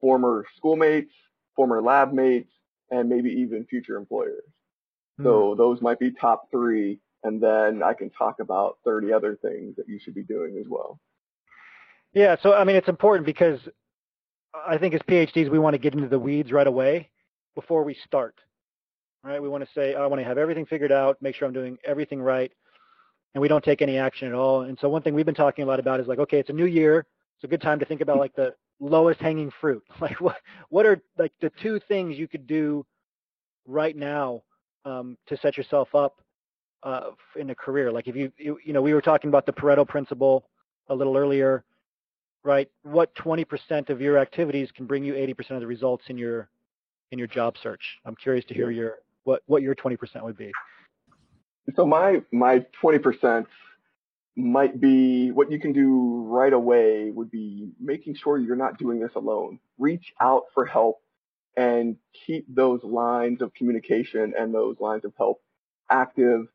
[0.00, 1.12] former schoolmates,
[1.54, 2.50] former lab mates,
[2.92, 4.44] and maybe even future employers.
[5.20, 5.24] Mm.
[5.24, 9.74] So those might be top three, and then I can talk about 30 other things
[9.76, 11.00] that you should be doing as well.
[12.12, 13.58] Yeah, so I mean, it's important because
[14.54, 17.10] I think as PhDs, we want to get into the weeds right away
[17.54, 18.36] before we start.
[19.24, 19.40] Right?
[19.40, 21.78] We want to say, I want to have everything figured out, make sure I'm doing
[21.84, 22.52] everything right,
[23.34, 24.62] and we don't take any action at all.
[24.62, 26.54] And so one thing we've been talking a lot about is like, okay, it's a
[26.54, 27.06] new year.
[27.36, 28.52] It's a good time to think about like the
[28.82, 29.82] lowest hanging fruit.
[30.00, 30.36] Like what
[30.68, 32.84] what are like the two things you could do
[33.66, 34.42] right now
[34.84, 36.20] um, to set yourself up
[36.82, 37.92] uh, in a career?
[37.92, 40.48] Like if you, you you know we were talking about the Pareto principle
[40.88, 41.64] a little earlier,
[42.42, 42.68] right?
[42.82, 46.48] What 20% of your activities can bring you 80% of the results in your
[47.12, 47.98] in your job search?
[48.04, 50.50] I'm curious to hear your what what your 20% would be.
[51.76, 53.46] So my my 20%
[54.36, 58.98] might be what you can do right away would be making sure you're not doing
[58.98, 59.58] this alone.
[59.78, 61.02] Reach out for help
[61.56, 65.42] and keep those lines of communication and those lines of help
[65.90, 66.46] active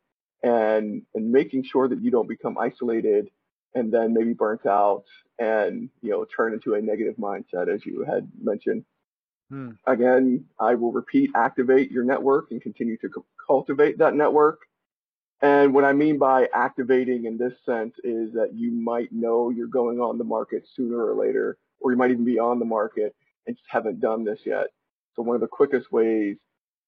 [0.44, 3.30] and and making sure that you don't become isolated
[3.76, 5.04] and then maybe burnt out
[5.38, 8.86] and you know turn into a negative mindset as you had mentioned.
[9.50, 9.72] Hmm.
[9.86, 13.10] Again, I will repeat activate your network and continue to
[13.48, 14.66] cultivate that network
[15.41, 19.67] and what I mean by activating in this sense is that you might know you're
[19.67, 23.15] going on the market sooner or later, or you might even be on the market
[23.45, 24.67] and just haven't done this yet.
[25.15, 26.38] So one of the quickest ways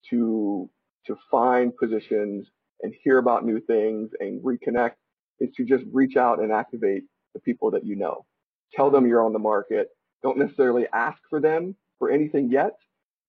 [0.10, 0.70] to
[1.06, 2.48] to find positions
[2.82, 4.94] and hear about new things and reconnect
[5.40, 8.26] is to just reach out and activate the people that you know.
[8.74, 9.90] Tell them you're on the market.
[10.24, 12.74] Don't necessarily ask for them for anything yet,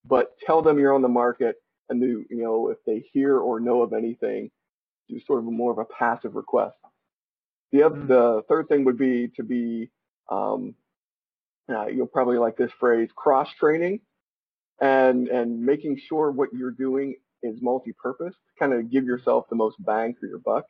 [0.05, 1.57] but tell them you're on the market
[1.91, 4.51] and you know if they hear or know of anything
[5.11, 6.77] do sort of more of a passive request.
[7.73, 8.09] The other, mm.
[8.09, 9.91] the third thing would be to be,
[10.31, 10.75] um,
[11.69, 14.01] uh, you'll probably like this phrase, cross training,
[14.81, 19.77] and and making sure what you're doing is multi-purpose, kind of give yourself the most
[19.79, 20.65] bang for your buck.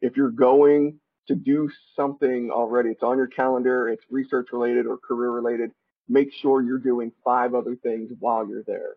[0.00, 4.98] If you're going to do something already, it's on your calendar, it's research related or
[4.98, 5.70] career related,
[6.08, 8.96] make sure you're doing five other things while you're there.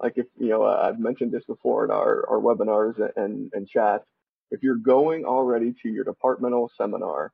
[0.00, 4.04] Like if, you know, I've mentioned this before in our, our webinars and, and chats.
[4.52, 7.32] If you're going already to your departmental seminar,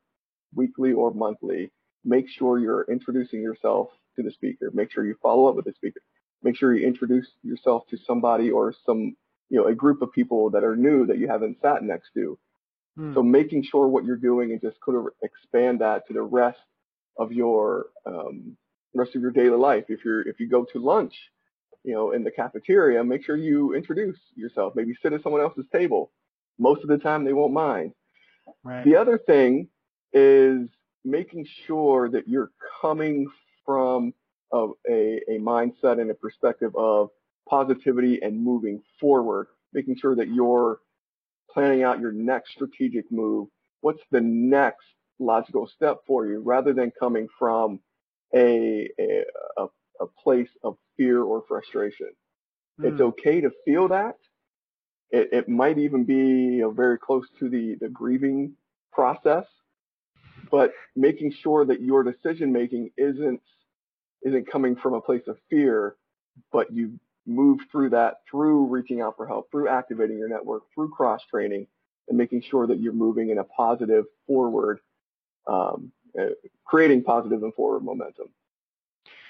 [0.55, 1.71] weekly or monthly,
[2.05, 4.71] make sure you're introducing yourself to the speaker.
[4.73, 6.01] Make sure you follow up with the speaker.
[6.43, 9.17] Make sure you introduce yourself to somebody or some,
[9.51, 12.39] you know, a group of people that are new that you haven't sat next to.
[12.97, 13.15] Hmm.
[13.15, 16.59] So making sure what you're doing and just kind of expand that to the rest
[17.19, 18.57] of your um,
[18.95, 19.85] rest of your daily life.
[19.89, 21.15] If you're if you go to lunch,
[21.83, 24.75] you know, in the cafeteria, make sure you introduce yourself.
[24.77, 26.13] Maybe sit at someone else's table.
[26.59, 27.93] Most of the time, they won't mind.
[28.65, 28.85] Right.
[28.85, 29.69] The other thing
[30.13, 30.69] is
[31.05, 33.27] making sure that you're coming
[33.65, 34.15] from
[34.53, 37.09] a, a, a mindset and a perspective of
[37.49, 40.81] positivity and moving forward, making sure that you're
[41.53, 43.49] planning out your next strategic move.
[43.81, 44.85] What's the next
[45.19, 47.81] logical step for you rather than coming from
[48.35, 49.65] a, a,
[50.01, 52.11] a place of fear or frustration.
[52.81, 52.93] Mm.
[52.93, 54.17] It's okay to feel that.
[55.11, 58.53] It, it might even be you know, very close to the, the grieving
[58.93, 59.45] process,
[60.51, 63.41] but making sure that your decision making isn't
[64.23, 65.95] isn't coming from a place of fear,
[66.53, 70.89] but you move through that through reaching out for help, through activating your network, through
[70.89, 71.67] cross training,
[72.09, 74.81] and making sure that you're moving in a positive forward,
[75.47, 76.27] um, uh,
[76.65, 78.29] creating positive and forward momentum.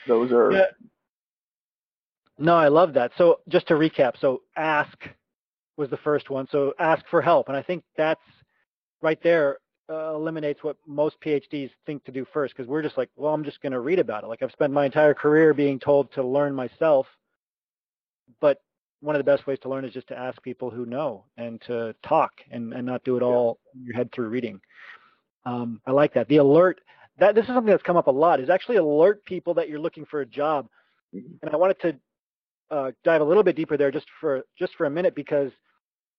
[0.07, 0.53] Those are.
[0.53, 0.65] Yeah.
[2.39, 3.13] No, I love that.
[3.19, 4.97] So just to recap, so ask
[5.79, 6.47] was the first one.
[6.51, 8.21] So ask for help, and I think that's
[9.01, 9.59] right there
[9.91, 13.45] uh, eliminates what most PhDs think to do first because we're just like, well, I'm
[13.45, 14.27] just going to read about it.
[14.27, 17.07] Like I've spent my entire career being told to learn myself,
[18.41, 18.61] but
[19.01, 21.61] one of the best ways to learn is just to ask people who know and
[21.63, 23.81] to talk and, and not do it all yeah.
[23.81, 24.61] in your head through reading.
[25.47, 26.29] Um, I like that.
[26.29, 26.81] The alert
[27.19, 29.81] that this is something that's come up a lot is actually alert people that you're
[29.81, 30.69] looking for a job.
[31.15, 31.35] Mm-hmm.
[31.43, 31.97] And I wanted to
[32.71, 35.51] uh, dive a little bit deeper there just for just for a minute because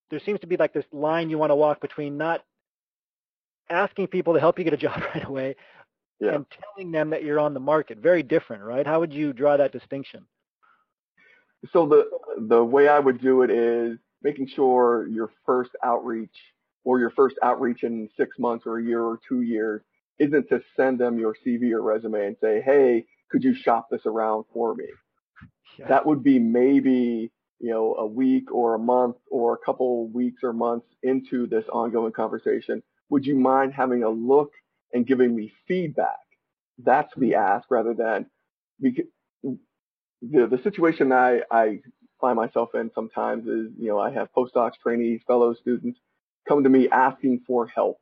[0.09, 2.43] there seems to be like this line you want to walk between not
[3.69, 5.55] asking people to help you get a job right away
[6.19, 6.35] yeah.
[6.35, 7.99] and telling them that you're on the market.
[7.99, 8.85] Very different, right?
[8.85, 10.25] How would you draw that distinction?
[11.71, 12.09] So the
[12.47, 16.35] the way I would do it is making sure your first outreach
[16.83, 19.81] or your first outreach in six months or a year or two years
[20.19, 24.01] isn't to send them your CV or resume and say, hey, could you shop this
[24.05, 24.85] around for me?
[25.77, 25.87] Yeah.
[25.87, 30.43] That would be maybe, you know, a week or a month or a couple weeks
[30.43, 32.81] or months into this ongoing conversation.
[33.09, 34.51] Would you mind having a look
[34.93, 36.17] and giving me feedback?
[36.77, 38.27] That's the ask rather than
[38.79, 39.05] the,
[40.21, 41.79] the situation I, I
[42.21, 45.99] find myself in sometimes is, you know, I have postdocs, trainees, fellow students
[46.47, 47.99] come to me asking for help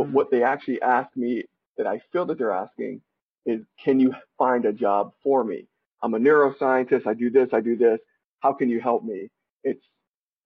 [0.00, 0.14] but mm-hmm.
[0.14, 1.44] what they actually ask me
[1.76, 3.02] that I feel that they're asking
[3.44, 5.66] is, can you find a job for me?
[6.02, 7.06] I'm a neuroscientist.
[7.06, 7.50] I do this.
[7.52, 8.00] I do this.
[8.40, 9.28] How can you help me?
[9.64, 9.84] It's,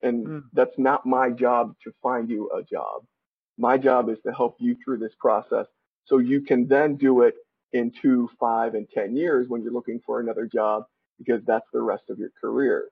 [0.02, 0.42] and mm.
[0.52, 3.04] that's not my job to find you a job.
[3.56, 5.66] My job is to help you through this process
[6.04, 7.34] so you can then do it
[7.72, 10.84] in two, five, and 10 years when you're looking for another job
[11.18, 12.88] because that's the rest of your career.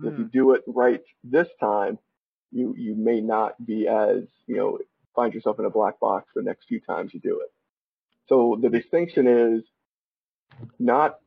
[0.00, 0.12] Mm.
[0.12, 0.30] If you hmm.
[0.30, 1.98] do it right this time,
[2.50, 4.78] you, you may not be as, you know,
[5.14, 7.50] find yourself in a black box the next few times you do it.
[8.28, 9.62] So the distinction is
[10.78, 11.18] not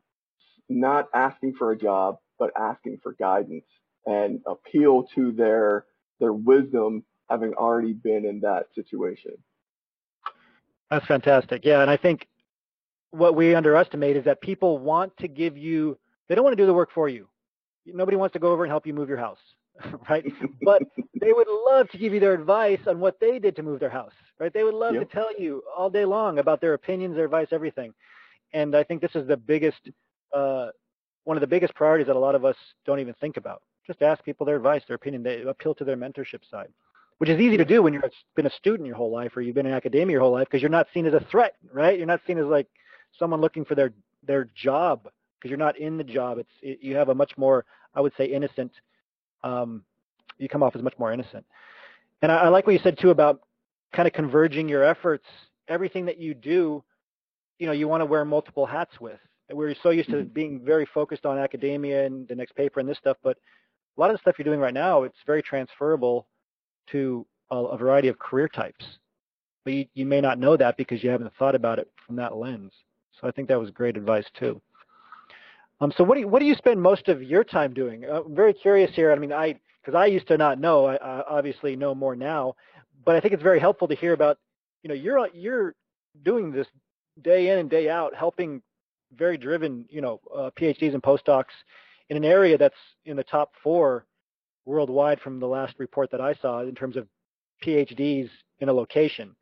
[0.69, 3.65] not asking for a job, but asking for guidance
[4.05, 5.85] and appeal to their
[6.19, 9.31] their wisdom having already been in that situation.
[10.89, 11.65] That's fantastic.
[11.65, 12.27] Yeah, and I think
[13.11, 16.67] what we underestimate is that people want to give you they don't want to do
[16.67, 17.27] the work for you.
[17.85, 19.39] Nobody wants to go over and help you move your house.
[20.09, 20.25] right?
[20.63, 20.83] But
[21.19, 23.89] they would love to give you their advice on what they did to move their
[23.89, 24.53] house, right?
[24.53, 25.07] They would love yep.
[25.07, 27.93] to tell you all day long about their opinions, their advice, everything.
[28.53, 29.89] And I think this is the biggest,
[30.33, 30.67] uh,
[31.25, 32.55] one of the biggest priorities that a lot of us
[32.85, 33.61] don't even think about.
[33.85, 35.21] Just ask people their advice, their opinion.
[35.21, 36.69] They appeal to their mentorship side,
[37.17, 38.03] which is easy to do when you've
[38.35, 40.61] been a student your whole life or you've been in academia your whole life because
[40.61, 41.97] you're not seen as a threat, right?
[41.97, 42.67] You're not seen as like
[43.17, 43.93] someone looking for their
[44.25, 45.07] their job
[45.37, 46.39] because you're not in the job.
[46.39, 48.71] It's it, you have a much more, I would say, innocent
[49.43, 49.83] um,
[50.37, 51.45] you come off as much more innocent.
[52.21, 53.41] And I, I like what you said too about
[53.93, 55.25] kind of converging your efforts.
[55.67, 56.83] Everything that you do,
[57.59, 59.19] you know, you want to wear multiple hats with.
[59.51, 62.97] We're so used to being very focused on academia and the next paper and this
[62.97, 63.37] stuff, but
[63.97, 66.27] a lot of the stuff you're doing right now, it's very transferable
[66.91, 68.85] to a, a variety of career types.
[69.63, 72.35] But you, you may not know that because you haven't thought about it from that
[72.35, 72.71] lens.
[73.19, 74.61] So I think that was great advice too.
[75.81, 78.05] Um, so what do you, what do you spend most of your time doing?
[78.05, 79.11] Uh, I'm very curious here.
[79.11, 80.85] I mean, I because I used to not know.
[80.85, 82.55] I, I obviously know more now,
[83.05, 84.37] but I think it's very helpful to hear about.
[84.83, 85.75] You know, you're you're
[86.23, 86.67] doing this
[87.21, 88.61] day in and day out, helping
[89.13, 91.53] very driven, you know, uh, PhDs and postdocs
[92.09, 92.75] in an area that's
[93.05, 94.05] in the top four
[94.65, 97.07] worldwide from the last report that I saw in terms of
[97.63, 98.29] PhDs
[98.59, 99.35] in a location,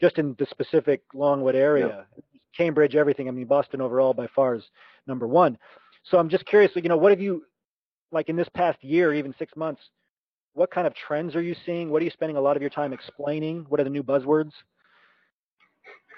[0.00, 2.22] just in the specific Longwood area, yeah.
[2.56, 3.28] Cambridge, everything.
[3.28, 4.62] I mean, Boston overall by far is
[5.06, 5.58] number one.
[6.04, 7.44] So I'm just curious, you know, what have you,
[8.10, 9.82] like in this past year, even six months,
[10.54, 11.90] what kind of trends are you seeing?
[11.90, 13.66] What are you spending a lot of your time explaining?
[13.68, 14.52] What are the new buzzwords?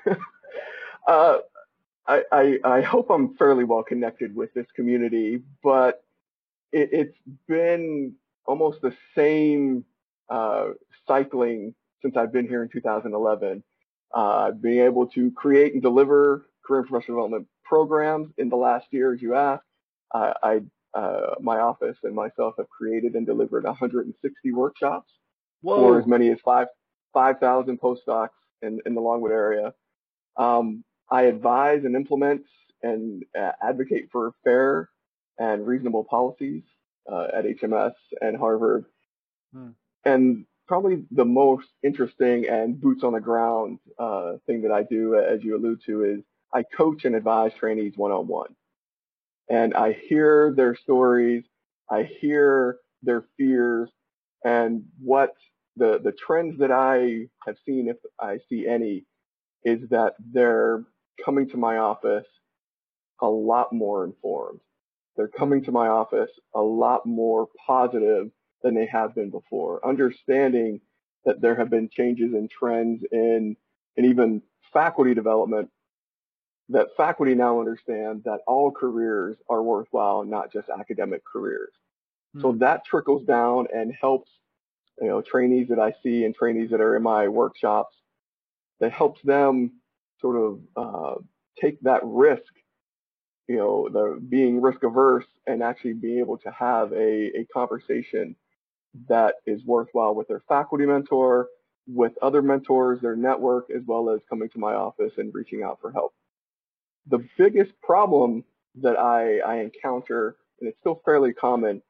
[1.09, 1.39] uh,
[2.11, 6.03] I, I, I, hope I'm fairly well connected with this community, but
[6.73, 7.15] it, has
[7.47, 8.15] been
[8.47, 9.85] almost the same
[10.29, 10.71] uh,
[11.07, 13.63] cycling since I've been here in 2011.
[14.13, 18.89] Uh, being able to create and deliver career and professional development programs in the last
[18.91, 19.63] year, as you asked,
[20.13, 20.61] uh, I,
[21.41, 25.13] my office and myself have created and delivered 160 workshops
[25.61, 25.77] Whoa.
[25.77, 26.67] for as many as five
[27.13, 28.31] 5,000 postdocs
[28.63, 29.73] in, in the Longwood area.
[30.37, 32.43] Um, I advise and implement
[32.83, 34.89] and uh, advocate for fair
[35.39, 36.63] and reasonable policies
[37.11, 38.85] uh, at HMS and Harvard.
[39.53, 39.71] Hmm.
[40.05, 45.17] And probably the most interesting and boots on the ground uh, thing that I do,
[45.17, 46.21] as you allude to, is
[46.55, 48.55] I coach and advise trainees one on one.
[49.49, 51.45] And I hear their stories,
[51.91, 53.91] I hear their fears,
[54.45, 55.35] and what
[55.77, 59.07] the, the trends that I have seen, if I see any,
[59.65, 60.85] is that they're
[61.25, 62.27] coming to my office
[63.21, 64.61] a lot more informed.
[65.17, 68.31] They're coming to my office a lot more positive
[68.63, 70.81] than they have been before, understanding
[71.25, 73.57] that there have been changes and trends in,
[73.97, 74.43] and even
[74.73, 75.71] faculty development
[76.71, 81.73] that faculty now understand that all careers are worthwhile, not just academic careers.
[82.35, 82.43] Mm-hmm.
[82.43, 82.59] So hmm.
[82.59, 84.31] that trickles down and helps,
[85.01, 87.97] you know, trainees that I see and trainees that are in my workshops,
[88.79, 89.80] that helps them
[90.21, 91.15] sort of uh,
[91.61, 92.53] take that risk
[93.51, 98.37] you know, the being risk averse and actually being able to have a, a conversation
[99.09, 101.49] that is worthwhile with their faculty mentor,
[101.89, 105.81] with other mentors, their network, as well as coming to my office and reaching out
[105.81, 106.15] for help.
[107.09, 108.45] The biggest problem
[108.83, 111.83] that I, I encounter, and it's still fairly common,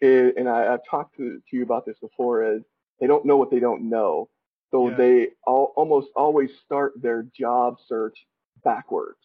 [0.00, 2.62] is, and I, have talked to, to you about this before, is
[3.00, 4.28] they don't know what they don't know.
[4.70, 4.96] So yeah.
[4.96, 8.26] they all, almost always start their job search
[8.64, 9.18] backwards.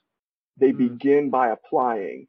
[0.57, 0.77] They mm.
[0.77, 2.27] begin by applying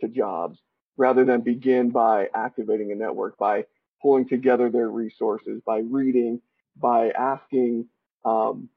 [0.00, 0.58] to jobs
[0.96, 3.64] rather than begin by activating a network, by
[4.02, 6.40] pulling together their resources, by reading,
[6.76, 7.86] by asking
[8.24, 8.68] um,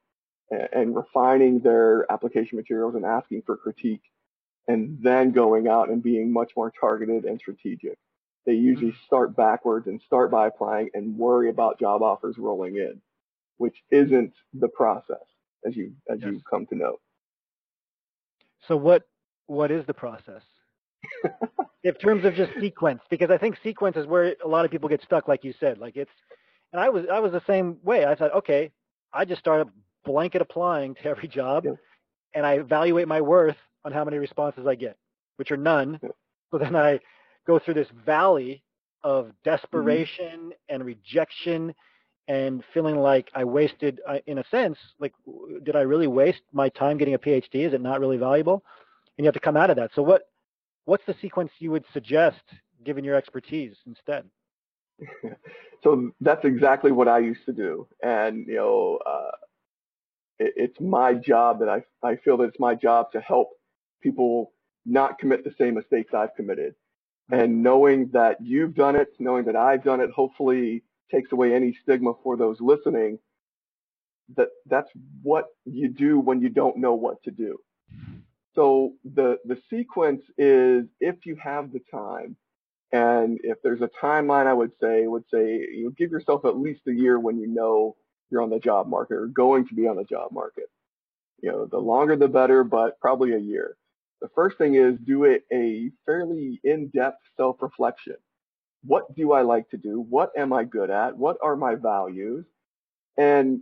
[0.50, 4.02] and, and refining their application materials and asking for critique,
[4.68, 7.98] and then going out and being much more targeted and strategic.
[8.46, 9.04] They usually mm.
[9.06, 13.00] start backwards and start by applying and worry about job offers rolling in,
[13.62, 15.26] which isn't the process
[15.64, 16.32] as you as yes.
[16.32, 16.96] you come to know.
[18.66, 19.04] So what
[19.46, 20.42] what is the process?
[21.84, 24.88] in terms of just sequence, because I think sequence is where a lot of people
[24.88, 25.78] get stuck, like you said.
[25.78, 26.10] Like it's,
[26.72, 28.04] and I was I was the same way.
[28.04, 28.72] I thought, okay,
[29.12, 29.68] I just started
[30.04, 31.74] blanket applying to every job, yeah.
[32.34, 34.96] and I evaluate my worth on how many responses I get,
[35.36, 36.00] which are none.
[36.02, 36.08] Yeah.
[36.50, 36.98] So then I
[37.46, 38.64] go through this valley
[39.04, 39.34] of mm-hmm.
[39.44, 40.50] desperation mm-hmm.
[40.68, 41.74] and rejection
[42.28, 45.12] and feeling like I wasted, in a sense, like,
[45.62, 47.66] did I really waste my time getting a PhD?
[47.66, 48.64] Is it not really valuable?
[49.16, 49.90] And you have to come out of that.
[49.94, 50.22] So what,
[50.84, 52.42] what's the sequence you would suggest,
[52.84, 54.24] given your expertise, instead?
[55.82, 59.30] so that's exactly what I used to do, and you know, uh,
[60.38, 63.50] it, it's my job that I I feel that it's my job to help
[64.02, 64.52] people
[64.84, 66.74] not commit the same mistakes I've committed,
[67.30, 70.82] and knowing that you've done it, knowing that I've done it, hopefully
[71.12, 73.18] takes away any stigma for those listening
[74.36, 74.90] that that's
[75.22, 77.58] what you do when you don't know what to do.
[78.54, 82.36] So the the sequence is if you have the time
[82.92, 86.58] and if there's a timeline I would say would say you know, give yourself at
[86.58, 87.96] least a year when you know
[88.30, 90.66] you're on the job market or going to be on the job market.
[91.42, 93.76] You know, the longer the better, but probably a year.
[94.20, 98.14] The first thing is do it a fairly in-depth self-reflection
[98.84, 100.00] what do I like to do?
[100.00, 101.16] What am I good at?
[101.16, 102.44] What are my values?
[103.16, 103.60] And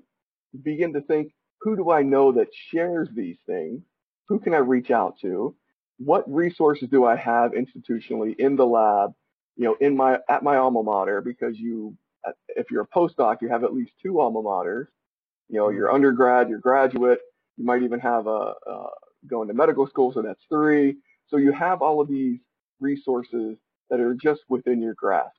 [0.62, 3.83] begin to think, who do I know that shares these things?
[4.29, 5.55] Who can I reach out to?
[5.99, 9.12] What resources do I have institutionally in the lab,
[9.57, 11.21] you know, in my, at my alma mater?
[11.21, 11.97] Because you,
[12.49, 14.87] if you're a postdoc, you have at least two alma maters.
[15.49, 17.18] You know, your undergrad, your graduate,
[17.57, 18.87] you might even have a, a
[19.27, 20.97] going to medical school, so that's three.
[21.27, 22.39] So you have all of these
[22.81, 23.59] resources
[23.91, 25.36] that are just within your grasp.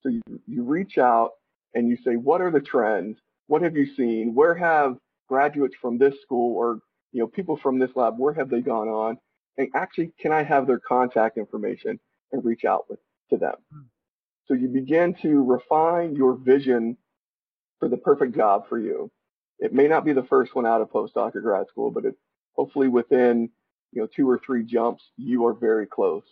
[0.00, 1.30] So you, you reach out
[1.74, 3.18] and you say, what are the trends?
[3.46, 4.34] What have you seen?
[4.34, 4.96] Where have
[5.28, 6.80] graduates from this school or
[7.12, 9.18] you know people from this lab, where have they gone on?
[9.56, 12.00] And actually, can I have their contact information
[12.32, 12.98] and reach out with,
[13.30, 13.54] to them?
[13.72, 13.82] Hmm.
[14.46, 16.96] So you begin to refine your vision
[17.78, 19.10] for the perfect job for you.
[19.58, 22.14] It may not be the first one out of postdoc or grad school, but it
[22.54, 23.48] hopefully within
[23.92, 26.24] you know two or three jumps, you are very close.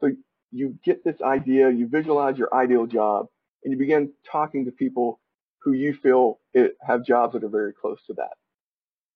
[0.00, 0.10] So
[0.52, 3.26] you get this idea, you visualize your ideal job,
[3.62, 5.20] and you begin talking to people
[5.60, 8.32] who you feel it, have jobs that are very close to that.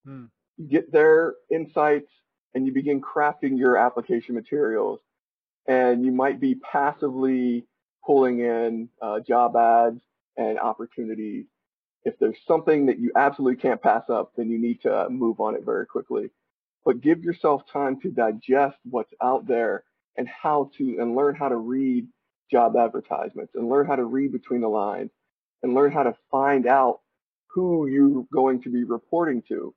[0.05, 0.25] Hmm.
[0.57, 2.11] You get their insights
[2.55, 5.01] and you begin crafting your application materials.
[5.67, 7.67] And you might be passively
[8.05, 10.01] pulling in uh, job ads
[10.37, 11.47] and opportunities.
[12.05, 15.55] If there's something that you absolutely can't pass up, then you need to move on
[15.55, 16.31] it very quickly.
[16.85, 19.85] But give yourself time to digest what's out there
[20.17, 22.07] and how to and learn how to read
[22.51, 25.11] job advertisements and learn how to read between the lines
[25.63, 27.01] and learn how to find out
[27.49, 29.75] who you're going to be reporting to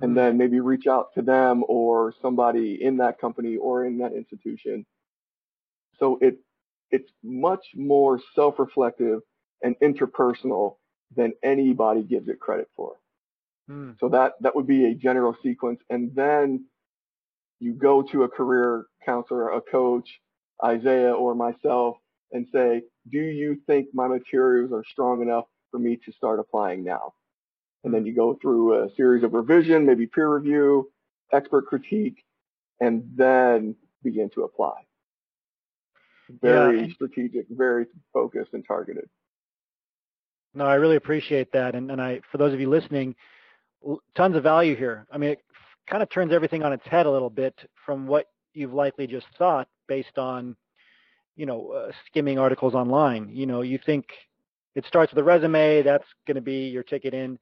[0.00, 0.16] and mm-hmm.
[0.16, 4.84] then maybe reach out to them or somebody in that company or in that institution.
[5.98, 6.38] So it
[6.90, 9.20] it's much more self-reflective
[9.62, 10.76] and interpersonal
[11.16, 12.94] than anybody gives it credit for.
[13.68, 13.98] Mm.
[13.98, 16.66] So that that would be a general sequence, and then
[17.60, 20.08] you go to a career counselor, a coach,
[20.64, 21.96] Isaiah or myself,
[22.32, 26.84] and say, do you think my materials are strong enough for me to start applying
[26.84, 27.14] now?
[27.84, 30.90] And then you go through a series of revision, maybe peer review,
[31.32, 32.24] expert critique,
[32.80, 34.74] and then begin to apply.
[36.42, 36.94] Very yeah.
[36.94, 39.08] strategic, very focused and targeted.
[40.52, 41.74] No, I really appreciate that.
[41.74, 43.14] And, and I, for those of you listening,
[44.16, 45.06] tons of value here.
[45.12, 45.36] I mean,
[45.88, 49.26] kind of turns everything on its head a little bit from what you've likely just
[49.38, 50.56] thought based on
[51.36, 53.28] you know, uh, skimming articles online.
[53.30, 54.06] You know, you think
[54.74, 57.38] it starts with a resume, that's going to be your ticket in,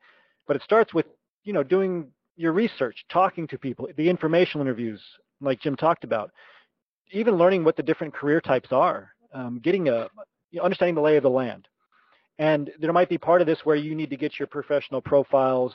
[0.47, 1.07] but it starts with,
[1.45, 5.01] you know, doing your research, talking to people, the informational interviews,
[5.41, 6.33] like Jim talked about,
[7.13, 10.09] even learning what the different career types are, um, getting a,
[10.51, 11.69] you know, understanding the lay of the land.
[12.39, 15.73] And there might be part of this where you need to get your professional profiles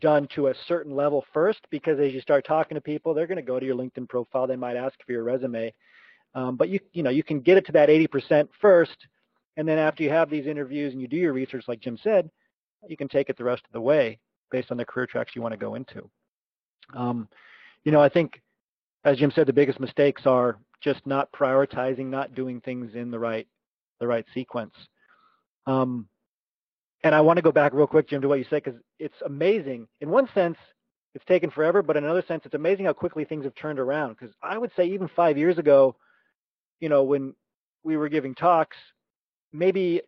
[0.00, 3.36] done to a certain level first, because as you start talking to people, they're going
[3.36, 4.46] to go to your LinkedIn profile.
[4.46, 5.72] They might ask for your resume.
[6.34, 8.96] Um, but you, you know, you can get it to that 80% first,
[9.56, 12.30] and then after you have these interviews and you do your research, like Jim said,
[12.86, 14.18] you can take it the rest of the way
[14.50, 16.08] based on the career tracks you want to go into.
[16.94, 17.28] Um,
[17.84, 18.40] you know, I think,
[19.04, 23.18] as Jim said, the biggest mistakes are just not prioritizing, not doing things in the
[23.18, 23.46] right,
[24.00, 24.74] the right sequence.
[25.66, 26.08] Um,
[27.04, 29.20] and I want to go back real quick, Jim, to what you said, because it's
[29.24, 29.86] amazing.
[30.00, 30.56] In one sense,
[31.14, 34.16] it's taken forever, but in another sense, it's amazing how quickly things have turned around.
[34.18, 35.96] Because I would say even five years ago,
[36.80, 37.34] you know, when
[37.84, 38.76] we were giving talks,
[39.52, 40.02] maybe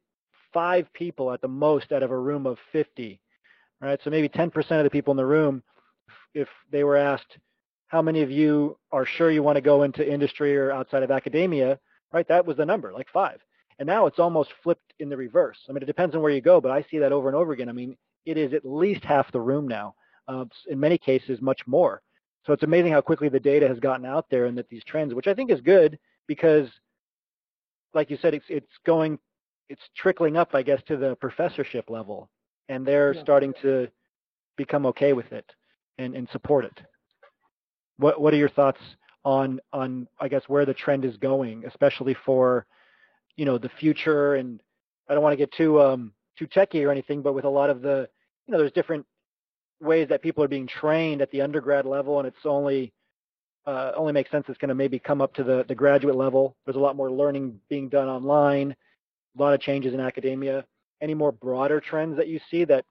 [0.53, 3.21] five people at the most out of a room of 50,
[3.81, 4.01] right?
[4.03, 5.63] So maybe 10% of the people in the room,
[6.35, 7.39] if they were asked,
[7.87, 11.11] how many of you are sure you want to go into industry or outside of
[11.11, 11.79] academia,
[12.13, 12.27] right?
[12.29, 13.41] That was the number, like five.
[13.81, 15.59] And now it's almost flipped in the reverse.
[15.69, 17.53] I mean, it depends on where you go, but I see that over and over
[17.53, 17.71] again.
[17.71, 19.95] I mean, it is at least half the room now.
[20.29, 22.03] Uh, in many cases, much more.
[22.47, 25.15] So it's amazing how quickly the data has gotten out there and that these trends,
[25.15, 26.69] which I think is good, because
[27.95, 29.19] like you said, it's it's going,
[29.69, 32.29] it's trickling up, I guess, to the professorship level,
[32.69, 33.23] and they're yeah.
[33.23, 33.89] starting to
[34.57, 35.51] become okay with it
[35.99, 36.81] and, and support it.
[37.97, 38.81] What what are your thoughts
[39.25, 42.67] on on I guess where the trend is going, especially for
[43.37, 44.35] you know the future?
[44.35, 44.63] And
[45.09, 47.71] I don't want to get too um, too techy or anything, but with a lot
[47.71, 48.09] of the
[48.47, 49.07] you know there's different
[49.81, 52.93] ways that people are being trained at the undergrad level, and it's only
[53.67, 56.57] uh, only makes sense it's going to maybe come up to the, the graduate level.
[56.65, 58.75] There's a lot more learning being done online,
[59.39, 60.65] a lot of changes in academia.
[61.01, 62.85] Any more broader trends that you see that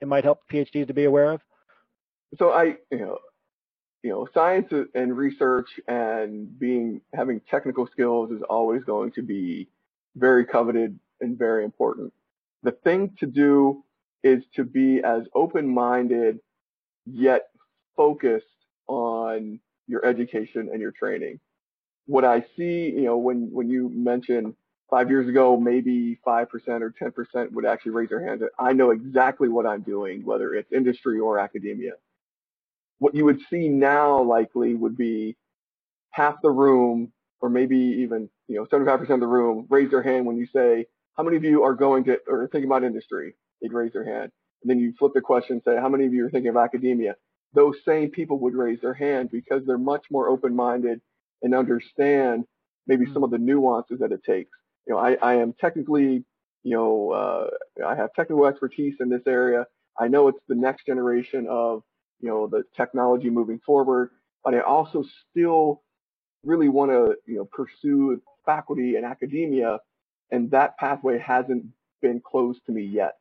[0.00, 1.40] it might help PhDs to be aware of?
[2.38, 3.18] So I, you know,
[4.02, 9.68] you know, science and research and being having technical skills is always going to be
[10.16, 12.12] very coveted and very important.
[12.62, 13.84] The thing to do
[14.22, 16.38] is to be as open-minded
[17.06, 17.48] yet
[17.96, 18.46] focused
[18.86, 21.40] on your education and your training.
[22.06, 24.54] What I see, you know, when, when you mentioned
[24.90, 26.48] five years ago, maybe 5%
[26.82, 28.42] or 10% would actually raise their hands.
[28.58, 31.92] I know exactly what I'm doing, whether it's industry or academia.
[32.98, 35.36] What you would see now likely would be
[36.10, 40.24] half the room or maybe even, you know, 75% of the room raise their hand
[40.24, 40.86] when you say,
[41.16, 43.34] how many of you are going to or thinking about industry?
[43.60, 44.32] They'd raise their hand.
[44.62, 46.56] And then you flip the question and say, how many of you are thinking of
[46.56, 47.16] academia?
[47.54, 51.00] those same people would raise their hand because they're much more open-minded
[51.42, 52.44] and understand
[52.86, 54.50] maybe some of the nuances that it takes.
[54.86, 56.24] you know, I, I am technically,
[56.62, 59.66] you know, uh, I have technical expertise in this area.
[59.98, 61.82] I know it's the next generation of,
[62.20, 64.10] you know, the technology moving forward,
[64.44, 65.82] but I also still
[66.44, 69.78] really want to, you know, pursue faculty and academia,
[70.30, 71.64] and that pathway hasn't
[72.00, 73.18] been closed to me yet.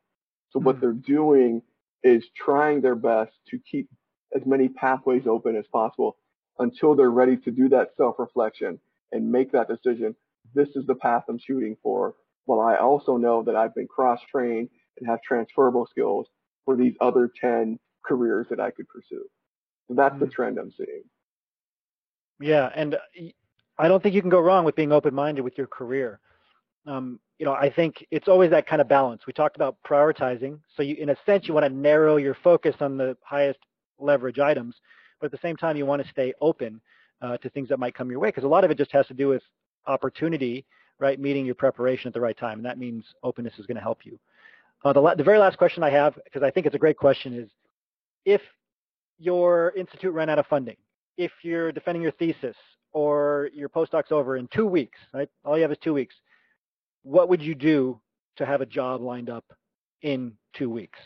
[0.49, 0.81] So what Hmm.
[0.81, 1.61] they're doing
[2.03, 3.89] is trying their best to keep
[4.35, 6.17] as many pathways open as possible
[6.59, 8.79] until they're ready to do that self-reflection
[9.11, 10.15] and make that decision.
[10.53, 12.15] This is the path I'm shooting for.
[12.45, 16.27] While I also know that I've been cross-trained and have transferable skills
[16.65, 19.25] for these other 10 careers that I could pursue.
[19.87, 20.31] So that's the Mm.
[20.31, 21.03] trend I'm seeing.
[22.41, 22.97] Yeah, and
[23.77, 26.19] I don't think you can go wrong with being open-minded with your career.
[26.87, 29.23] Um, you know, I think it's always that kind of balance.
[29.27, 30.59] We talked about prioritizing.
[30.75, 33.59] So you, in a sense, you want to narrow your focus on the highest
[33.99, 34.75] leverage items,
[35.19, 36.81] but at the same time, you want to stay open
[37.21, 39.05] uh, to things that might come your way because a lot of it just has
[39.07, 39.43] to do with
[39.85, 40.65] opportunity,
[40.99, 41.19] right?
[41.19, 44.05] Meeting your preparation at the right time, and that means openness is going to help
[44.05, 44.19] you.
[44.83, 46.97] Uh, the, la- the very last question I have, because I think it's a great
[46.97, 47.49] question, is
[48.25, 48.41] if
[49.19, 50.77] your institute ran out of funding,
[51.17, 52.55] if you're defending your thesis
[52.93, 55.29] or your postdoc's over in two weeks, right?
[55.45, 56.15] All you have is two weeks.
[57.03, 58.01] What would you do
[58.37, 59.45] to have a job lined up
[60.01, 60.99] in two weeks?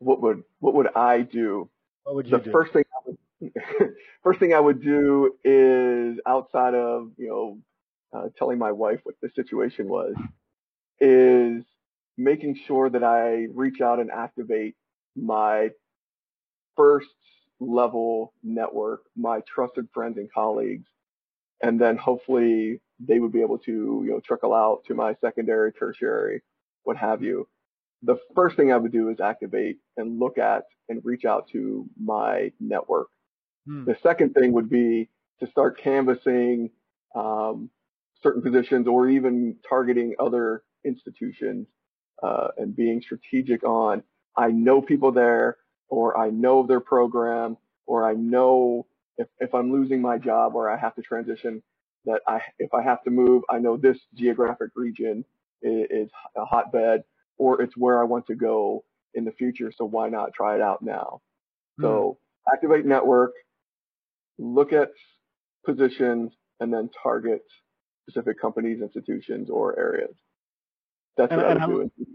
[0.00, 1.70] What would what would I do?
[2.04, 2.52] What would you The do?
[2.52, 3.52] first thing I would,
[4.24, 7.58] first thing I would do is outside of you know
[8.18, 10.14] uh, telling my wife what the situation was,
[11.00, 11.64] is
[12.18, 14.76] making sure that I reach out and activate
[15.16, 15.70] my
[16.76, 17.08] first
[17.60, 20.88] level network, my trusted friends and colleagues,
[21.62, 25.72] and then hopefully they would be able to you know trickle out to my secondary,
[25.72, 26.42] tertiary,
[26.84, 27.48] what have you.
[28.02, 31.88] The first thing I would do is activate and look at and reach out to
[32.00, 33.08] my network.
[33.66, 33.84] Hmm.
[33.84, 35.08] The second thing would be
[35.40, 36.70] to start canvassing
[37.14, 37.70] um,
[38.22, 41.66] certain positions or even targeting other institutions
[42.22, 44.02] uh, and being strategic on
[44.36, 45.56] I know people there
[45.88, 47.56] or I know their program
[47.86, 48.86] or I know
[49.18, 51.62] if, if I'm losing my job or I have to transition
[52.06, 55.24] that I if I have to move I know this geographic region
[55.62, 57.04] is, is a hotbed
[57.38, 60.60] or it's where I want to go in the future so why not try it
[60.60, 61.20] out now
[61.76, 61.84] hmm.
[61.84, 62.18] so
[62.52, 63.32] activate network,
[64.38, 64.90] look at
[65.64, 67.42] positions, and then target
[68.02, 70.14] specific companies, institutions, or areas.
[71.16, 72.06] That's And- what I would do.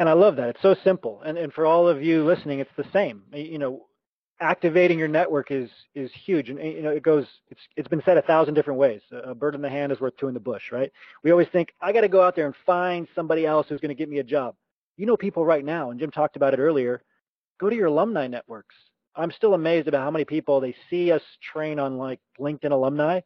[0.00, 0.48] And I love that.
[0.48, 1.20] It's so simple.
[1.26, 3.22] And and for all of you listening, it's the same.
[3.34, 3.86] You know,
[4.40, 6.48] activating your network is is huge.
[6.48, 7.26] And you know, it goes.
[7.50, 9.02] It's it's been said a thousand different ways.
[9.12, 10.90] A bird in the hand is worth two in the bush, right?
[11.22, 13.90] We always think I got to go out there and find somebody else who's going
[13.90, 14.54] to get me a job.
[14.96, 17.02] You know, people right now, and Jim talked about it earlier.
[17.60, 18.74] Go to your alumni networks.
[19.14, 21.22] I'm still amazed about how many people they see us
[21.52, 23.20] train on like LinkedIn alumni,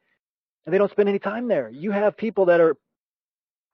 [0.67, 1.71] and they don't spend any time there.
[1.71, 2.77] You have people that are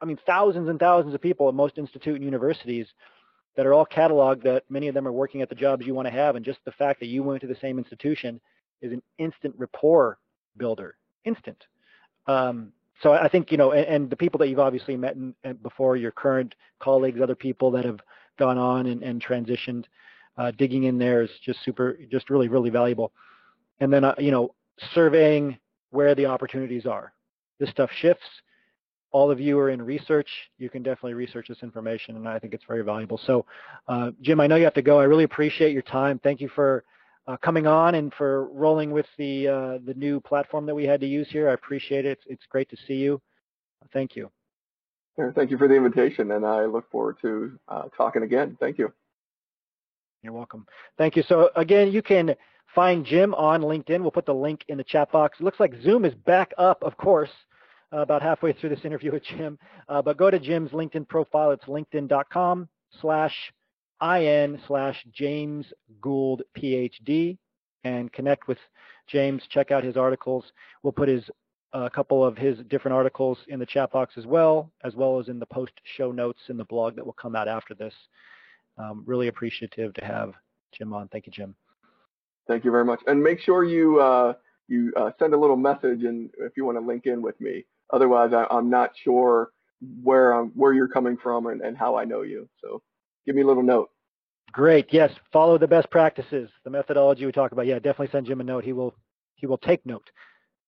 [0.00, 2.86] I mean, thousands and thousands of people at most institute and universities
[3.56, 6.06] that are all cataloged that many of them are working at the jobs you want
[6.06, 6.36] to have.
[6.36, 8.40] And just the fact that you went to the same institution
[8.80, 10.18] is an instant rapport
[10.56, 11.64] builder, instant.
[12.26, 12.72] Um,
[13.02, 15.54] so I think, you know, and, and the people that you've obviously met in, in
[15.56, 18.00] before, your current colleagues, other people that have
[18.38, 19.84] gone on and, and transitioned,
[20.36, 23.12] uh, digging in there is just super, just really, really valuable.
[23.80, 24.54] And then, uh, you know,
[24.94, 25.58] surveying
[25.90, 27.12] where the opportunities are.
[27.58, 28.24] This stuff shifts
[29.12, 32.54] all of you are in research, you can definitely research this information, and I think
[32.54, 33.20] it's very valuable.
[33.26, 33.44] So,
[33.88, 35.00] uh, Jim, I know you have to go.
[35.00, 36.20] I really appreciate your time.
[36.22, 36.84] Thank you for
[37.26, 41.00] uh, coming on and for rolling with the uh, the new platform that we had
[41.00, 41.48] to use here.
[41.48, 42.12] I appreciate it.
[42.12, 43.20] It's, it's great to see you.
[43.92, 44.30] Thank you.
[45.34, 48.56] Thank you for the invitation, and I look forward to uh, talking again.
[48.58, 48.92] Thank you.
[50.22, 50.66] You're welcome.
[50.98, 51.22] Thank you.
[51.28, 52.34] So again, you can
[52.74, 54.00] find Jim on LinkedIn.
[54.00, 55.38] We'll put the link in the chat box.
[55.40, 57.30] It looks like Zoom is back up, of course,
[57.92, 59.58] about halfway through this interview with Jim.
[59.88, 61.50] Uh, but go to Jim's LinkedIn profile.
[61.50, 62.68] It's linkedin.com
[63.00, 63.34] slash
[64.02, 65.66] in slash James
[66.00, 67.38] Gould PhD
[67.84, 68.58] and connect with
[69.06, 69.42] James.
[69.50, 70.44] Check out his articles.
[70.82, 71.24] We'll put his
[71.72, 75.28] a couple of his different articles in the chat box as well, as well as
[75.28, 77.94] in the post show notes in the blog that will come out after this.
[78.76, 80.32] Um, really appreciative to have
[80.72, 81.06] Jim on.
[81.08, 81.54] Thank you, Jim.
[82.48, 83.00] Thank you very much.
[83.06, 84.34] And make sure you uh,
[84.66, 87.64] you uh, send a little message, and if you want to link in with me.
[87.92, 89.50] Otherwise, I, I'm not sure
[90.02, 92.48] where I'm, where you're coming from and, and how I know you.
[92.62, 92.82] So
[93.26, 93.90] give me a little note.
[94.52, 94.92] Great.
[94.92, 95.12] Yes.
[95.32, 97.66] Follow the best practices, the methodology we talk about.
[97.66, 98.64] Yeah, definitely send Jim a note.
[98.64, 98.94] He will
[99.36, 100.10] he will take note.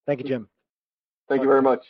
[0.07, 0.33] Thank you, mm-hmm.
[0.33, 0.49] Jim.
[1.29, 1.81] Thank you very much.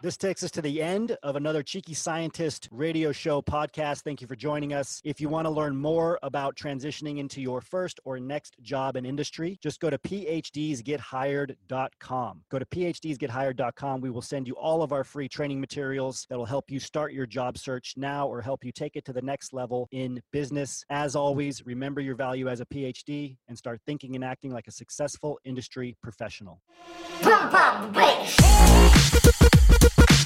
[0.00, 4.02] This takes us to the end of another Cheeky Scientist radio show podcast.
[4.02, 5.02] Thank you for joining us.
[5.04, 9.04] If you want to learn more about transitioning into your first or next job in
[9.04, 12.42] industry, just go to phdsgethired.com.
[12.48, 14.00] Go to phdsgethired.com.
[14.00, 17.12] We will send you all of our free training materials that will help you start
[17.12, 20.84] your job search now or help you take it to the next level in business.
[20.90, 24.72] As always, remember your value as a PhD and start thinking and acting like a
[24.72, 26.62] successful industry professional.
[27.20, 27.92] Boom, boom,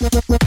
[0.00, 0.41] bass.